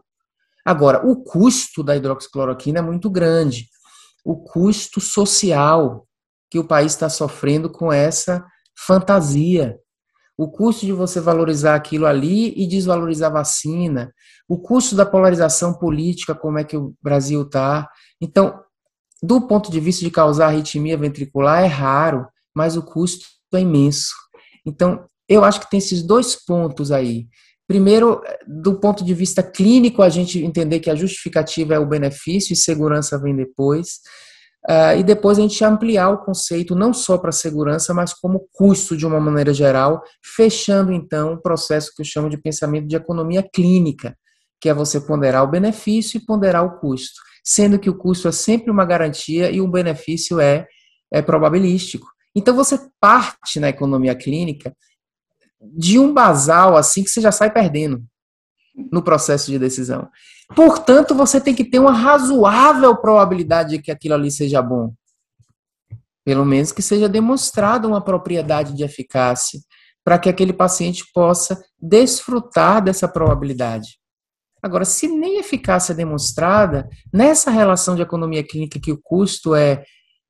Agora, 0.65 1.07
o 1.07 1.23
custo 1.23 1.83
da 1.83 1.95
hidroxicloroquina 1.95 2.79
é 2.79 2.83
muito 2.83 3.11
grande. 3.11 3.69
O 4.25 4.37
custo 4.37 5.01
social 5.01 6.07
que 6.51 6.59
o 6.59 6.65
país 6.65 6.93
está 6.93 7.09
sofrendo 7.09 7.71
com 7.71 7.93
essa 7.93 8.45
fantasia 8.77 9.79
o 10.41 10.49
custo 10.49 10.87
de 10.87 10.93
você 10.93 11.21
valorizar 11.21 11.75
aquilo 11.75 12.07
ali 12.07 12.55
e 12.57 12.67
desvalorizar 12.67 13.31
a 13.31 13.35
vacina, 13.35 14.11
o 14.49 14.57
custo 14.57 14.97
da 14.97 15.05
polarização 15.05 15.75
política, 15.75 16.35
como 16.35 16.59
é 16.59 16.65
que 16.65 16.79
o 16.79 16.95
Brasil 17.03 17.43
está. 17.43 17.87
Então, 18.19 18.59
do 19.23 19.47
ponto 19.47 19.71
de 19.71 19.79
vista 19.79 20.03
de 20.03 20.11
causar 20.11 20.47
arritmia 20.47 20.97
ventricular, 20.97 21.63
é 21.63 21.67
raro, 21.67 22.27
mas 22.55 22.75
o 22.75 22.83
custo 22.83 23.27
é 23.53 23.61
imenso. 23.61 24.15
Então, 24.65 25.05
eu 25.29 25.45
acho 25.45 25.61
que 25.61 25.69
tem 25.69 25.77
esses 25.77 26.03
dois 26.03 26.35
pontos 26.35 26.91
aí. 26.91 27.29
Primeiro, 27.71 28.21
do 28.49 28.81
ponto 28.81 29.05
de 29.05 29.15
vista 29.15 29.45
clínico, 29.45 30.03
a 30.03 30.09
gente 30.09 30.45
entender 30.45 30.81
que 30.81 30.91
a 30.91 30.97
justificativa 30.97 31.73
é 31.73 31.79
o 31.79 31.87
benefício 31.87 32.53
e 32.53 32.57
segurança 32.57 33.17
vem 33.17 33.37
depois. 33.37 34.01
Uh, 34.69 34.99
e 34.99 35.05
depois 35.05 35.39
a 35.39 35.43
gente 35.43 35.65
ampliar 35.65 36.09
o 36.09 36.25
conceito 36.25 36.75
não 36.75 36.93
só 36.93 37.17
para 37.17 37.31
segurança, 37.31 37.95
mas 37.95 38.13
como 38.13 38.49
custo 38.53 38.97
de 38.97 39.07
uma 39.07 39.21
maneira 39.21 39.55
geral, 39.55 40.03
fechando 40.35 40.93
então 40.93 41.35
o 41.35 41.41
processo 41.41 41.93
que 41.95 42.03
eu 42.03 42.05
chamo 42.05 42.29
de 42.29 42.37
pensamento 42.37 42.89
de 42.89 42.97
economia 42.97 43.41
clínica, 43.41 44.17
que 44.61 44.69
é 44.69 44.75
você 44.75 45.01
ponderar 45.01 45.45
o 45.45 45.51
benefício 45.53 46.19
e 46.19 46.27
ponderar 46.27 46.65
o 46.65 46.81
custo, 46.81 47.21
sendo 47.45 47.79
que 47.79 47.89
o 47.89 47.97
custo 47.97 48.27
é 48.27 48.33
sempre 48.33 48.69
uma 48.69 48.85
garantia 48.85 49.49
e 49.49 49.61
o 49.61 49.69
benefício 49.69 50.41
é, 50.41 50.67
é 51.09 51.23
probabilístico. 51.23 52.09
Então 52.35 52.53
você 52.53 52.81
parte 53.01 53.61
na 53.61 53.69
economia 53.69 54.17
clínica 54.17 54.75
de 55.61 55.99
um 55.99 56.13
basal 56.13 56.77
assim 56.77 57.05
que 57.05 57.11
você 57.11 57.21
já 57.21 57.31
sai 57.31 57.51
perdendo 57.51 58.03
no 58.91 59.03
processo 59.03 59.51
de 59.51 59.59
decisão. 59.59 60.09
Portanto, 60.55 61.15
você 61.15 61.41
tem 61.41 61.55
que 61.55 61.65
ter 61.65 61.79
uma 61.79 61.93
razoável 61.93 62.97
probabilidade 62.97 63.77
de 63.77 63.83
que 63.83 63.91
aquilo 63.91 64.15
ali 64.15 64.31
seja 64.31 64.63
bom. 64.63 64.93
Pelo 66.25 66.45
menos 66.45 66.73
que 66.73 66.83
seja 66.83 67.09
demonstrada 67.09 67.87
uma 67.87 68.03
propriedade 68.03 68.75
de 68.75 68.83
eficácia, 68.83 69.61
para 70.05 70.19
que 70.19 70.29
aquele 70.29 70.53
paciente 70.53 71.05
possa 71.13 71.63
desfrutar 71.81 72.83
dessa 72.83 73.07
probabilidade. 73.07 73.99
Agora, 74.63 74.85
se 74.85 75.09
nem 75.09 75.39
eficácia 75.39 75.93
é 75.93 75.97
demonstrada, 75.97 76.89
nessa 77.13 77.51
relação 77.51 77.95
de 77.95 78.03
economia 78.03 78.43
clínica 78.43 78.81
que 78.81 78.93
o 78.93 79.01
custo 79.03 79.55
é 79.55 79.85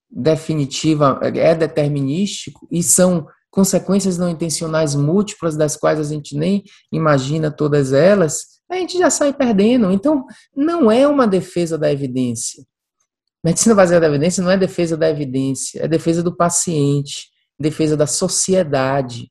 definitiva, 0.08 1.18
é 1.22 1.54
determinístico 1.54 2.66
e 2.70 2.82
são 2.82 3.26
consequências 3.50 4.16
não 4.16 4.28
intencionais 4.28 4.94
múltiplas, 4.94 5.56
das 5.56 5.76
quais 5.76 5.98
a 5.98 6.04
gente 6.04 6.36
nem 6.36 6.62
imagina 6.92 7.50
todas 7.50 7.92
elas, 7.92 8.60
a 8.70 8.76
gente 8.76 8.96
já 8.96 9.10
sai 9.10 9.32
perdendo. 9.32 9.90
Então, 9.90 10.24
não 10.54 10.90
é 10.90 11.06
uma 11.06 11.26
defesa 11.26 11.76
da 11.76 11.92
evidência. 11.92 12.64
Medicina 13.42 13.74
baseada 13.74 14.06
na 14.06 14.14
evidência 14.14 14.42
não 14.42 14.50
é 14.50 14.56
defesa 14.56 14.96
da 14.96 15.08
evidência, 15.08 15.82
é 15.82 15.88
defesa 15.88 16.22
do 16.22 16.36
paciente, 16.36 17.30
defesa 17.58 17.96
da 17.96 18.06
sociedade. 18.06 19.30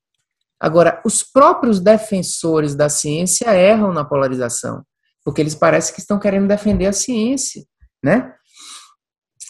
Agora, 0.60 1.02
os 1.06 1.24
próprios 1.24 1.80
defensores 1.80 2.76
da 2.76 2.90
ciência 2.90 3.56
erram 3.56 3.94
na 3.94 4.04
polarização, 4.04 4.84
porque 5.24 5.40
eles 5.42 5.56
parecem 5.56 5.94
que 5.94 6.02
estão 6.02 6.20
querendo 6.20 6.48
defender 6.48 6.88
a 6.88 6.94
ciência, 6.94 7.64
né? 8.04 8.34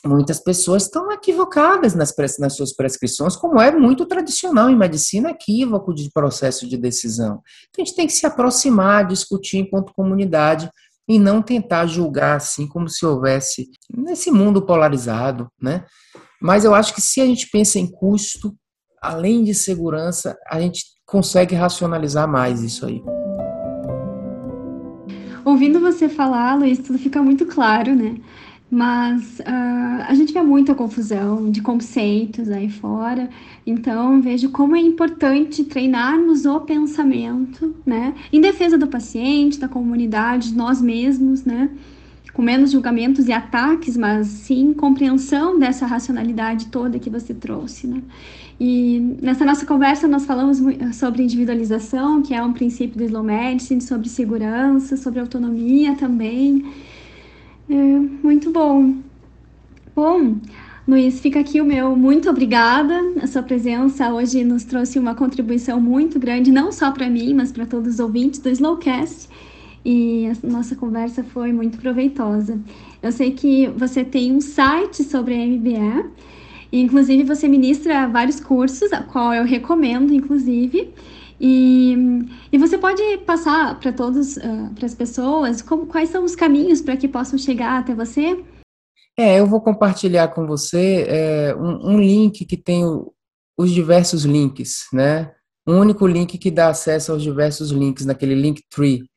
Muitas 0.06 0.40
pessoas 0.40 0.84
estão 0.84 1.12
equivocadas 1.12 1.94
nas, 1.94 2.14
nas, 2.40 2.56
suas 2.56 2.74
prescrições, 2.74 3.36
como 3.36 3.60
é 3.60 3.72
muito 3.72 4.06
tradicional 4.06 4.70
em 4.70 4.78
medicina, 4.78 5.32
equívoco 5.32 5.94
de 5.94 6.10
processo 6.12 6.68
de 6.68 6.78
decisão. 6.78 7.42
Então, 7.70 7.84
a 7.84 7.86
gente 7.86 7.96
tem 7.96 8.08
que 8.08 8.14
se 8.14 8.26
aproximar, 8.26 9.08
discutir 9.08 9.58
enquanto 9.58 9.94
comunidade 9.94 10.70
e 11.08 11.18
não 11.18 11.42
tentar 11.42 11.88
julgar 11.88 12.38
assim 12.38 12.68
como 12.68 12.88
se 12.88 13.06
houvesse 13.06 13.70
nesse 13.92 14.32
mundo 14.32 14.62
polarizado, 14.62 15.50
né? 15.62 15.84
Mas 16.42 16.64
eu 16.64 16.74
acho 16.74 16.94
que 16.94 17.02
se 17.02 17.20
a 17.20 17.26
gente 17.26 17.50
pensa 17.52 17.80
em 17.80 17.90
custo, 17.90 18.56
além 19.02 19.44
de 19.44 19.54
segurança, 19.54 20.38
a 20.48 20.62
gente 20.62 20.86
consegue 21.06 21.56
racionalizar 21.56 22.28
mais 22.28 22.62
isso 22.62 22.86
aí. 22.86 23.02
Ouvindo 25.44 25.80
você 25.80 26.08
falar, 26.08 26.56
Luiz, 26.56 26.78
tudo 26.80 27.00
fica 27.00 27.24
muito 27.24 27.46
claro, 27.46 27.96
né? 27.96 28.16
Mas 28.72 29.40
uh, 29.40 30.04
a 30.08 30.14
gente 30.14 30.32
vê 30.32 30.44
muita 30.44 30.76
confusão 30.76 31.50
de 31.50 31.60
conceitos 31.60 32.50
aí 32.52 32.70
fora, 32.70 33.28
então 33.66 34.22
vejo 34.22 34.50
como 34.50 34.76
é 34.76 34.80
importante 34.80 35.64
treinarmos 35.64 36.46
o 36.46 36.60
pensamento, 36.62 37.74
né? 37.84 38.14
Em 38.32 38.40
defesa 38.40 38.78
do 38.78 38.86
paciente, 38.86 39.60
da 39.60 39.68
comunidade, 39.68 40.52
de 40.52 40.56
nós 40.56 40.80
mesmos, 40.80 41.44
né? 41.44 41.72
Com 42.32 42.44
menos 42.44 42.72
julgamentos 42.72 43.28
e 43.28 43.32
ataques, 43.32 43.98
mas 43.98 44.28
sim 44.28 44.72
compreensão 44.72 45.58
dessa 45.58 45.88
racionalidade 45.88 46.68
toda 46.68 47.00
que 47.00 47.10
você 47.10 47.34
trouxe, 47.34 47.88
né? 47.88 48.04
E 48.60 49.00
nessa 49.20 49.44
nossa 49.46 49.66
conversa 49.66 50.08
nós 50.08 50.26
falamos 50.26 50.60
sobre 50.94 51.24
individualização, 51.24 52.22
que 52.22 52.36
é 52.36 52.44
um 52.44 52.54
princípio 52.54 52.98
do 52.98 53.04
slow 53.04 53.24
medicine, 53.24 53.82
sobre 53.82 54.10
segurança, 54.10 54.96
sobre 54.96 55.20
autonomia 55.20 55.96
também. 55.96 56.66
É, 57.70 57.74
muito 57.74 58.52
bom. 58.52 58.96
Bom, 59.96 60.38
Luiz, 60.88 61.20
fica 61.20 61.40
aqui 61.40 61.62
o 61.62 61.66
meu 61.66 61.96
muito 61.96 62.30
obrigada. 62.30 63.00
A 63.22 63.28
sua 63.28 63.44
presença 63.44 64.12
hoje 64.14 64.44
nos 64.44 64.64
trouxe 64.64 64.98
uma 64.98 65.14
contribuição 65.14 65.80
muito 65.80 66.20
grande, 66.20 66.52
não 66.52 66.72
só 66.72 66.92
para 66.92 67.10
mim, 67.10 67.34
mas 67.34 67.52
para 67.52 67.66
todos 67.66 67.96
os 67.96 68.00
ouvintes 68.00 68.40
do 68.40 68.50
Slowcast. 68.50 69.30
e 69.86 70.28
a 70.28 70.48
nossa 70.48 70.76
conversa 70.76 71.24
foi 71.24 71.54
muito 71.54 71.78
proveitosa. 71.80 72.60
Eu 73.02 73.12
sei 73.12 73.32
que 73.32 73.68
você 73.68 74.04
tem 74.04 74.34
um 74.34 74.42
site 74.42 75.04
sobre 75.04 75.34
a 75.36 75.46
MBA, 75.46 76.12
inclusive 76.74 77.24
você 77.24 77.48
ministra 77.48 78.08
vários 78.08 78.40
cursos, 78.40 78.92
a 78.94 79.04
qual 79.04 79.34
eu 79.34 79.46
recomendo, 79.46 80.14
inclusive. 80.14 80.90
E, 81.40 81.96
e 82.52 82.58
você 82.58 82.78
pode 82.78 83.02
passar 83.20 83.80
para 83.80 83.94
todos, 83.94 84.38
uh, 84.38 84.74
para 84.76 84.86
as 84.86 84.94
pessoas, 84.94 85.62
como, 85.62 85.86
quais 85.86 86.10
são 86.10 86.24
os 86.24 86.36
caminhos 86.36 86.82
para 86.82 86.98
que 86.98 87.08
possam 87.08 87.38
chegar 87.38 87.80
até 87.80 87.94
você? 87.94 88.44
É, 89.18 89.40
eu 89.40 89.46
vou 89.46 89.62
compartilhar 89.62 90.30
com 90.30 90.46
você 90.46 91.06
é, 91.08 91.56
um, 91.56 91.94
um, 91.94 92.00
link 92.00 92.46
que 92.46 92.58
tem 92.58 92.86
o, 92.86 93.14
os 93.58 93.72
diversos 93.72 94.24
links, 94.24 94.88
né? 94.94 95.32
Um 95.68 95.80
único 95.80 96.08
link 96.08 96.38
que 96.38 96.50
dá 96.50 96.70
acesso 96.70 97.12
aos 97.12 97.22
diversos 97.22 97.72
links 97.72 98.06
naquele 98.06 98.36
link 98.36 98.62
tree 98.70 99.10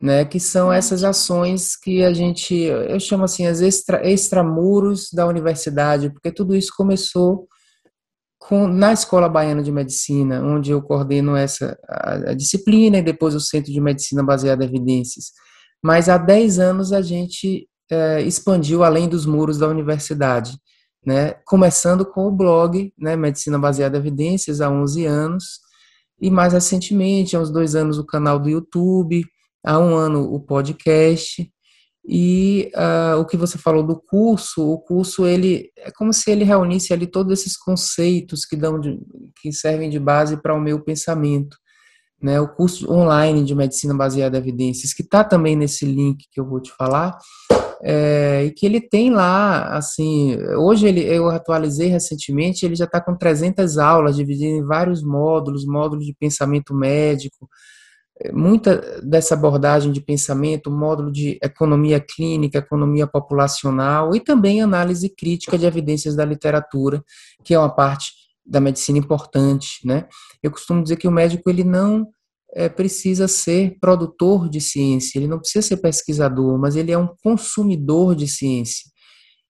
né, 0.00 0.24
que 0.24 0.38
são 0.38 0.72
essas 0.72 1.02
ações 1.02 1.76
que 1.76 2.04
a 2.04 2.12
gente, 2.12 2.54
eu 2.54 3.00
chamo 3.00 3.24
assim, 3.24 3.46
as 3.46 3.60
extra, 3.60 4.08
extramuros 4.08 5.10
da 5.12 5.26
universidade, 5.26 6.10
porque 6.10 6.30
tudo 6.30 6.54
isso 6.54 6.72
começou 6.76 7.48
com, 8.48 8.66
na 8.66 8.94
Escola 8.94 9.28
Baiana 9.28 9.62
de 9.62 9.70
Medicina, 9.70 10.42
onde 10.42 10.70
eu 10.70 10.80
coordeno 10.80 11.36
essa 11.36 11.78
a, 11.86 12.30
a 12.30 12.34
disciplina 12.34 12.96
e 12.96 13.02
depois 13.02 13.34
o 13.34 13.40
Centro 13.40 13.70
de 13.70 13.78
Medicina 13.78 14.22
Baseada 14.22 14.64
em 14.64 14.68
Evidências. 14.68 15.32
Mas 15.84 16.08
há 16.08 16.16
10 16.16 16.58
anos 16.58 16.90
a 16.90 17.02
gente 17.02 17.68
é, 17.90 18.22
expandiu 18.22 18.82
além 18.82 19.06
dos 19.06 19.26
muros 19.26 19.58
da 19.58 19.68
universidade, 19.68 20.56
né, 21.04 21.34
começando 21.44 22.06
com 22.06 22.26
o 22.26 22.32
blog, 22.32 22.90
né, 22.98 23.16
Medicina 23.16 23.58
Baseada 23.58 23.98
em 23.98 24.00
Evidências, 24.00 24.62
há 24.62 24.70
11 24.70 25.04
anos, 25.04 25.60
e 26.18 26.30
mais 26.30 26.54
recentemente, 26.54 27.36
há 27.36 27.40
uns 27.40 27.50
dois 27.50 27.74
anos, 27.74 27.98
o 27.98 28.06
canal 28.06 28.38
do 28.38 28.48
YouTube, 28.48 29.26
há 29.62 29.78
um 29.78 29.94
ano 29.94 30.22
o 30.32 30.40
podcast 30.40 31.46
e 32.10 32.72
uh, 32.74 33.20
o 33.20 33.26
que 33.26 33.36
você 33.36 33.58
falou 33.58 33.82
do 33.82 34.00
curso, 34.00 34.66
o 34.66 34.78
curso 34.78 35.26
ele 35.26 35.70
é 35.76 35.90
como 35.90 36.10
se 36.10 36.30
ele 36.30 36.42
reunisse 36.42 36.90
ali 36.90 37.06
todos 37.06 37.38
esses 37.38 37.54
conceitos 37.54 38.46
que 38.46 38.56
dão 38.56 38.80
de, 38.80 38.98
que 39.42 39.52
servem 39.52 39.90
de 39.90 39.98
base 39.98 40.40
para 40.40 40.54
o 40.54 40.60
meu 40.60 40.82
pensamento, 40.82 41.58
né? 42.20 42.40
O 42.40 42.48
curso 42.48 42.90
online 42.90 43.44
de 43.44 43.54
medicina 43.54 43.92
baseada 43.92 44.38
em 44.38 44.40
evidências 44.40 44.94
que 44.94 45.02
está 45.02 45.22
também 45.22 45.54
nesse 45.54 45.84
link 45.84 46.24
que 46.32 46.40
eu 46.40 46.48
vou 46.48 46.62
te 46.62 46.72
falar 46.72 47.18
é, 47.82 48.44
e 48.46 48.50
que 48.52 48.64
ele 48.64 48.80
tem 48.80 49.10
lá, 49.10 49.76
assim, 49.76 50.36
hoje 50.56 50.88
ele, 50.88 51.02
eu 51.02 51.28
atualizei 51.28 51.88
recentemente, 51.88 52.64
ele 52.64 52.74
já 52.74 52.86
está 52.86 53.00
com 53.02 53.14
300 53.14 53.76
aulas 53.76 54.16
dividido 54.16 54.56
em 54.56 54.64
vários 54.64 55.02
módulos, 55.02 55.66
módulos 55.66 56.06
de 56.06 56.16
pensamento 56.18 56.74
médico, 56.74 57.48
muita 58.32 59.00
dessa 59.00 59.34
abordagem 59.34 59.92
de 59.92 60.00
pensamento, 60.00 60.70
módulo 60.70 61.12
de 61.12 61.38
economia 61.42 62.00
clínica, 62.00 62.58
economia 62.58 63.06
populacional 63.06 64.14
e 64.14 64.20
também 64.20 64.60
análise 64.60 65.08
crítica 65.08 65.56
de 65.56 65.66
evidências 65.66 66.16
da 66.16 66.24
literatura, 66.24 67.02
que 67.44 67.54
é 67.54 67.58
uma 67.58 67.74
parte 67.74 68.12
da 68.44 68.60
medicina 68.60 68.98
importante, 68.98 69.80
né? 69.84 70.08
Eu 70.42 70.50
costumo 70.50 70.82
dizer 70.82 70.96
que 70.96 71.06
o 71.06 71.12
médico 71.12 71.48
ele 71.48 71.62
não 71.62 72.08
é, 72.54 72.68
precisa 72.68 73.28
ser 73.28 73.76
produtor 73.80 74.48
de 74.48 74.60
ciência, 74.60 75.18
ele 75.18 75.28
não 75.28 75.38
precisa 75.38 75.66
ser 75.66 75.76
pesquisador, 75.76 76.58
mas 76.58 76.76
ele 76.76 76.90
é 76.90 76.98
um 76.98 77.08
consumidor 77.22 78.14
de 78.14 78.26
ciência. 78.26 78.90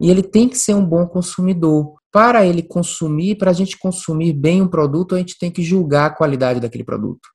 E 0.01 0.11
ele 0.11 0.23
tem 0.23 0.49
que 0.49 0.59
ser 0.59 0.75
um 0.75 0.85
bom 0.85 1.07
consumidor. 1.07 1.95
Para 2.12 2.45
ele 2.47 2.62
consumir, 2.62 3.37
para 3.37 3.51
a 3.51 3.55
gente 3.55 3.79
consumir 3.79 4.33
bem 4.33 4.62
um 4.62 4.69
produto, 4.69 5.14
a 5.14 5.19
gente 5.19 5.39
tem 5.39 5.51
que 5.51 5.62
julgar 5.62 6.07
a 6.07 6.14
qualidade 6.14 6.61
daquele 6.61 6.85
produto. 6.85 7.29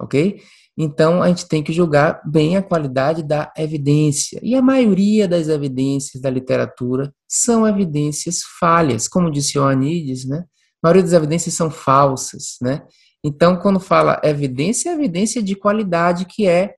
Ok? 0.00 0.40
Então, 0.76 1.22
a 1.22 1.28
gente 1.28 1.46
tem 1.46 1.62
que 1.62 1.72
julgar 1.72 2.22
bem 2.24 2.56
a 2.56 2.62
qualidade 2.62 3.22
da 3.22 3.52
evidência. 3.56 4.40
E 4.42 4.54
a 4.54 4.62
maioria 4.62 5.28
das 5.28 5.48
evidências 5.48 6.22
da 6.22 6.30
literatura 6.30 7.12
são 7.28 7.66
evidências 7.68 8.40
falhas, 8.58 9.06
como 9.06 9.30
disse 9.30 9.58
Ioannides, 9.58 10.26
né? 10.26 10.44
A 10.82 10.88
maioria 10.88 11.02
das 11.02 11.12
evidências 11.12 11.54
são 11.54 11.70
falsas, 11.70 12.56
né? 12.60 12.82
Então, 13.24 13.56
quando 13.56 13.78
fala 13.78 14.20
evidência, 14.24 14.90
é 14.90 14.94
evidência 14.94 15.42
de 15.42 15.54
qualidade 15.54 16.24
que 16.24 16.46
é 16.46 16.74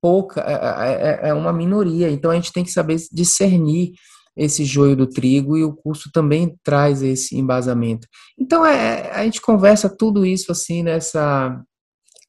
pouca, 0.00 0.40
é, 0.40 0.52
é, 0.52 1.26
é, 1.26 1.28
é 1.30 1.34
uma 1.34 1.52
minoria. 1.52 2.08
Então, 2.10 2.30
a 2.30 2.34
gente 2.34 2.52
tem 2.52 2.64
que 2.64 2.70
saber 2.70 2.96
discernir 3.12 3.92
esse 4.36 4.64
joio 4.64 4.96
do 4.96 5.06
trigo 5.06 5.58
e 5.58 5.64
o 5.64 5.74
curso 5.74 6.10
também 6.12 6.56
traz 6.62 7.02
esse 7.02 7.36
embasamento. 7.36 8.06
Então, 8.38 8.64
é, 8.64 9.10
a 9.10 9.24
gente 9.24 9.40
conversa 9.42 9.94
tudo 9.94 10.24
isso 10.24 10.50
assim 10.50 10.82
nessa 10.82 11.60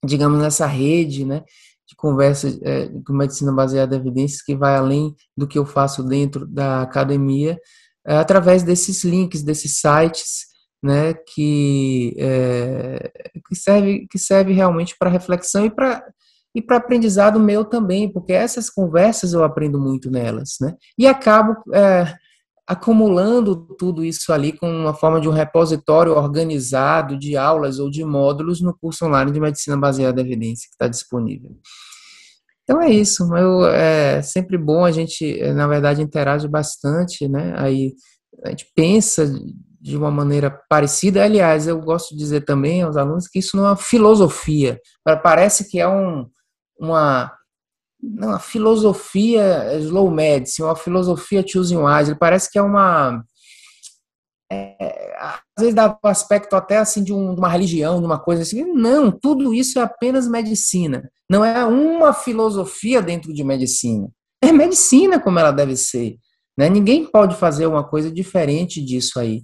digamos, 0.03 0.39
nessa 0.39 0.65
rede, 0.65 1.25
né, 1.25 1.43
de 1.87 1.95
conversa 1.95 2.47
é, 2.63 2.89
com 3.05 3.13
medicina 3.13 3.51
baseada 3.51 3.95
em 3.95 3.99
evidências 3.99 4.41
que 4.41 4.55
vai 4.55 4.75
além 4.75 5.13
do 5.35 5.47
que 5.47 5.59
eu 5.59 5.65
faço 5.65 6.03
dentro 6.03 6.47
da 6.47 6.81
academia, 6.81 7.59
é, 8.05 8.17
através 8.17 8.63
desses 8.63 9.03
links, 9.03 9.43
desses 9.43 9.79
sites, 9.79 10.45
né, 10.81 11.13
que, 11.13 12.15
é, 12.17 13.11
que 13.47 13.55
serve 13.55 14.07
que 14.09 14.17
serve 14.17 14.53
realmente 14.53 14.95
para 14.97 15.09
reflexão 15.09 15.65
e 15.65 15.69
para 15.69 16.03
e 16.53 16.61
para 16.61 16.77
aprendizado 16.77 17.39
meu 17.39 17.63
também, 17.63 18.11
porque 18.11 18.33
essas 18.33 18.69
conversas 18.69 19.31
eu 19.31 19.41
aprendo 19.41 19.79
muito 19.79 20.11
nelas, 20.11 20.57
né, 20.59 20.75
e 20.97 21.07
acabo 21.07 21.55
é, 21.73 22.13
acumulando 22.71 23.53
tudo 23.77 24.01
isso 24.01 24.31
ali 24.31 24.53
com 24.53 24.65
uma 24.65 24.93
forma 24.93 25.19
de 25.19 25.27
um 25.27 25.33
repositório 25.33 26.13
organizado 26.13 27.19
de 27.19 27.35
aulas 27.35 27.79
ou 27.79 27.89
de 27.89 28.01
módulos 28.05 28.61
no 28.61 28.73
curso 28.73 29.05
online 29.05 29.29
de 29.29 29.41
medicina 29.41 29.75
baseada 29.75 30.21
em 30.21 30.25
evidência 30.25 30.69
que 30.69 30.75
está 30.75 30.87
disponível. 30.87 31.51
Então 32.63 32.81
é 32.81 32.89
isso. 32.89 33.23
Eu, 33.35 33.65
é 33.65 34.21
sempre 34.21 34.57
bom 34.57 34.85
a 34.85 34.91
gente, 34.91 35.37
na 35.51 35.67
verdade, 35.67 36.01
interage 36.01 36.47
bastante, 36.47 37.27
né? 37.27 37.53
Aí 37.57 37.93
a 38.45 38.51
gente 38.51 38.71
pensa 38.73 39.29
de 39.81 39.97
uma 39.97 40.09
maneira 40.09 40.49
parecida. 40.69 41.25
Aliás, 41.25 41.67
eu 41.67 41.77
gosto 41.81 42.11
de 42.11 42.19
dizer 42.19 42.45
também 42.45 42.83
aos 42.83 42.95
alunos 42.95 43.27
que 43.27 43.39
isso 43.39 43.57
não 43.57 43.65
é 43.65 43.69
uma 43.71 43.75
filosofia. 43.75 44.79
Parece 45.21 45.69
que 45.69 45.77
é 45.77 45.87
um, 45.89 46.25
uma 46.79 47.33
não, 48.01 48.31
a 48.31 48.39
filosofia 48.39 49.77
slow 49.79 50.09
medicine, 50.09 50.67
uma 50.67 50.75
filosofia 50.75 51.45
choosing 51.45 51.77
wise, 51.77 52.15
parece 52.15 52.51
que 52.51 52.57
é 52.57 52.61
uma 52.61 53.23
é, 54.51 55.15
às 55.17 55.41
vezes 55.59 55.73
dá 55.73 55.97
um 56.03 56.07
aspecto 56.07 56.55
até 56.55 56.77
assim 56.77 57.03
de, 57.03 57.13
um, 57.13 57.33
de, 57.33 57.39
uma 57.39 57.47
religião, 57.47 57.99
de 57.99 58.05
uma 58.05 58.19
coisa 58.19 58.41
assim. 58.41 58.65
Não, 58.73 59.09
tudo 59.09 59.53
isso 59.53 59.79
é 59.79 59.81
apenas 59.81 60.27
medicina. 60.27 61.09
Não 61.29 61.45
é 61.45 61.63
uma 61.63 62.11
filosofia 62.11 63.01
dentro 63.01 63.33
de 63.33 63.43
medicina. 63.43 64.09
É 64.43 64.51
medicina 64.51 65.19
como 65.19 65.39
ela 65.39 65.51
deve 65.51 65.77
ser. 65.77 66.17
Né? 66.57 66.67
Ninguém 66.67 67.09
pode 67.09 67.35
fazer 67.35 67.65
uma 67.65 67.87
coisa 67.87 68.11
diferente 68.11 68.83
disso 68.83 69.19
aí. 69.19 69.43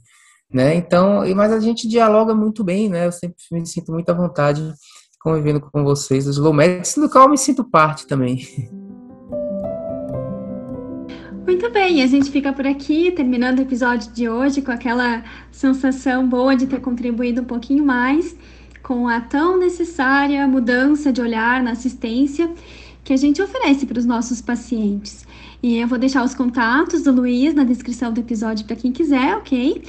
Né? 0.51 0.75
Então, 0.75 1.23
mas 1.35 1.53
a 1.53 1.59
gente 1.59 1.87
dialoga 1.87 2.33
muito 2.33 2.63
bem, 2.63 2.89
né? 2.89 3.05
Eu 3.05 3.11
sempre 3.11 3.35
me 3.51 3.65
sinto 3.65 3.91
muito 3.91 4.09
à 4.09 4.13
vontade 4.13 4.73
convivendo 5.19 5.61
com 5.61 5.83
vocês, 5.83 6.27
os 6.27 6.39
Medicine, 6.39 7.05
do 7.05 7.11
qual 7.11 7.25
eu 7.25 7.31
me 7.31 7.37
sinto 7.37 7.63
parte 7.63 8.07
também. 8.07 8.39
Muito 11.45 11.69
bem, 11.71 12.03
a 12.03 12.07
gente 12.07 12.29
fica 12.29 12.51
por 12.51 12.67
aqui, 12.67 13.09
terminando 13.11 13.59
o 13.59 13.61
episódio 13.61 14.11
de 14.11 14.27
hoje 14.27 14.61
com 14.61 14.71
aquela 14.71 15.23
sensação 15.49 16.27
boa 16.27 16.55
de 16.55 16.67
ter 16.67 16.81
contribuído 16.81 17.41
um 17.41 17.45
pouquinho 17.45 17.85
mais 17.85 18.35
com 18.83 19.07
a 19.07 19.21
tão 19.21 19.57
necessária 19.57 20.47
mudança 20.47 21.11
de 21.11 21.21
olhar 21.21 21.63
na 21.63 21.71
assistência 21.71 22.49
que 23.03 23.13
a 23.13 23.17
gente 23.17 23.41
oferece 23.41 23.85
para 23.85 23.97
os 23.97 24.05
nossos 24.05 24.41
pacientes. 24.41 25.25
E 25.63 25.77
eu 25.77 25.87
vou 25.87 25.97
deixar 25.97 26.23
os 26.23 26.35
contatos 26.35 27.03
do 27.03 27.11
Luiz 27.11 27.53
na 27.53 27.63
descrição 27.63 28.11
do 28.11 28.19
episódio 28.19 28.65
para 28.65 28.75
quem 28.75 28.91
quiser, 28.91 29.35
ok? 29.37 29.81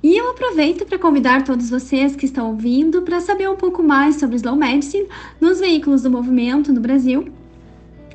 E 0.00 0.16
eu 0.16 0.30
aproveito 0.30 0.86
para 0.86 0.96
convidar 0.96 1.42
todos 1.42 1.70
vocês 1.70 2.14
que 2.14 2.24
estão 2.24 2.50
ouvindo 2.50 3.02
para 3.02 3.20
saber 3.20 3.50
um 3.50 3.56
pouco 3.56 3.82
mais 3.82 4.14
sobre 4.16 4.36
Slow 4.36 4.54
Medicine 4.54 5.08
nos 5.40 5.58
veículos 5.58 6.02
do 6.02 6.10
movimento 6.10 6.72
no 6.72 6.80
Brasil. 6.80 7.26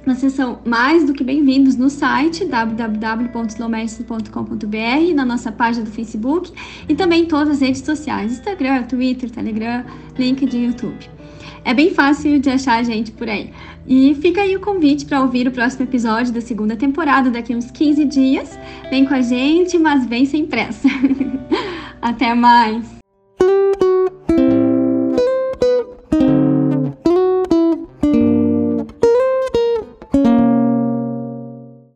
Vocês 0.06 0.32
são 0.34 0.60
mais 0.66 1.06
do 1.06 1.14
que 1.14 1.24
bem-vindos 1.24 1.76
no 1.76 1.90
site 1.90 2.46
www.slowmedicine.com.br, 2.46 5.16
na 5.16 5.26
nossa 5.26 5.52
página 5.52 5.86
do 5.86 5.92
Facebook 5.92 6.54
e 6.88 6.96
também 6.96 7.24
em 7.24 7.26
todas 7.26 7.56
as 7.56 7.60
redes 7.60 7.82
sociais: 7.82 8.32
Instagram, 8.34 8.84
Twitter, 8.84 9.30
Telegram, 9.30 9.84
LinkedIn, 10.18 10.68
YouTube. 10.68 11.10
É 11.66 11.74
bem 11.74 11.94
fácil 11.94 12.40
de 12.40 12.50
achar 12.50 12.80
a 12.80 12.84
gente 12.84 13.12
por 13.12 13.30
aí. 13.30 13.52
E 13.88 14.16
fica 14.16 14.42
aí 14.42 14.56
o 14.56 14.60
convite 14.60 15.06
para 15.06 15.22
ouvir 15.22 15.48
o 15.48 15.52
próximo 15.52 15.84
episódio 15.84 16.34
da 16.34 16.42
segunda 16.42 16.76
temporada 16.76 17.30
daqui 17.30 17.54
a 17.54 17.58
uns 17.58 17.72
15 17.72 18.06
dias. 18.06 18.60
Vem 18.90 19.06
com 19.06 19.14
a 19.14 19.22
gente, 19.22 19.78
mas 19.78 20.06
vem 20.06 20.26
sem 20.26 20.46
pressa. 20.46 20.88
Até 22.02 22.34
mais! 22.34 23.03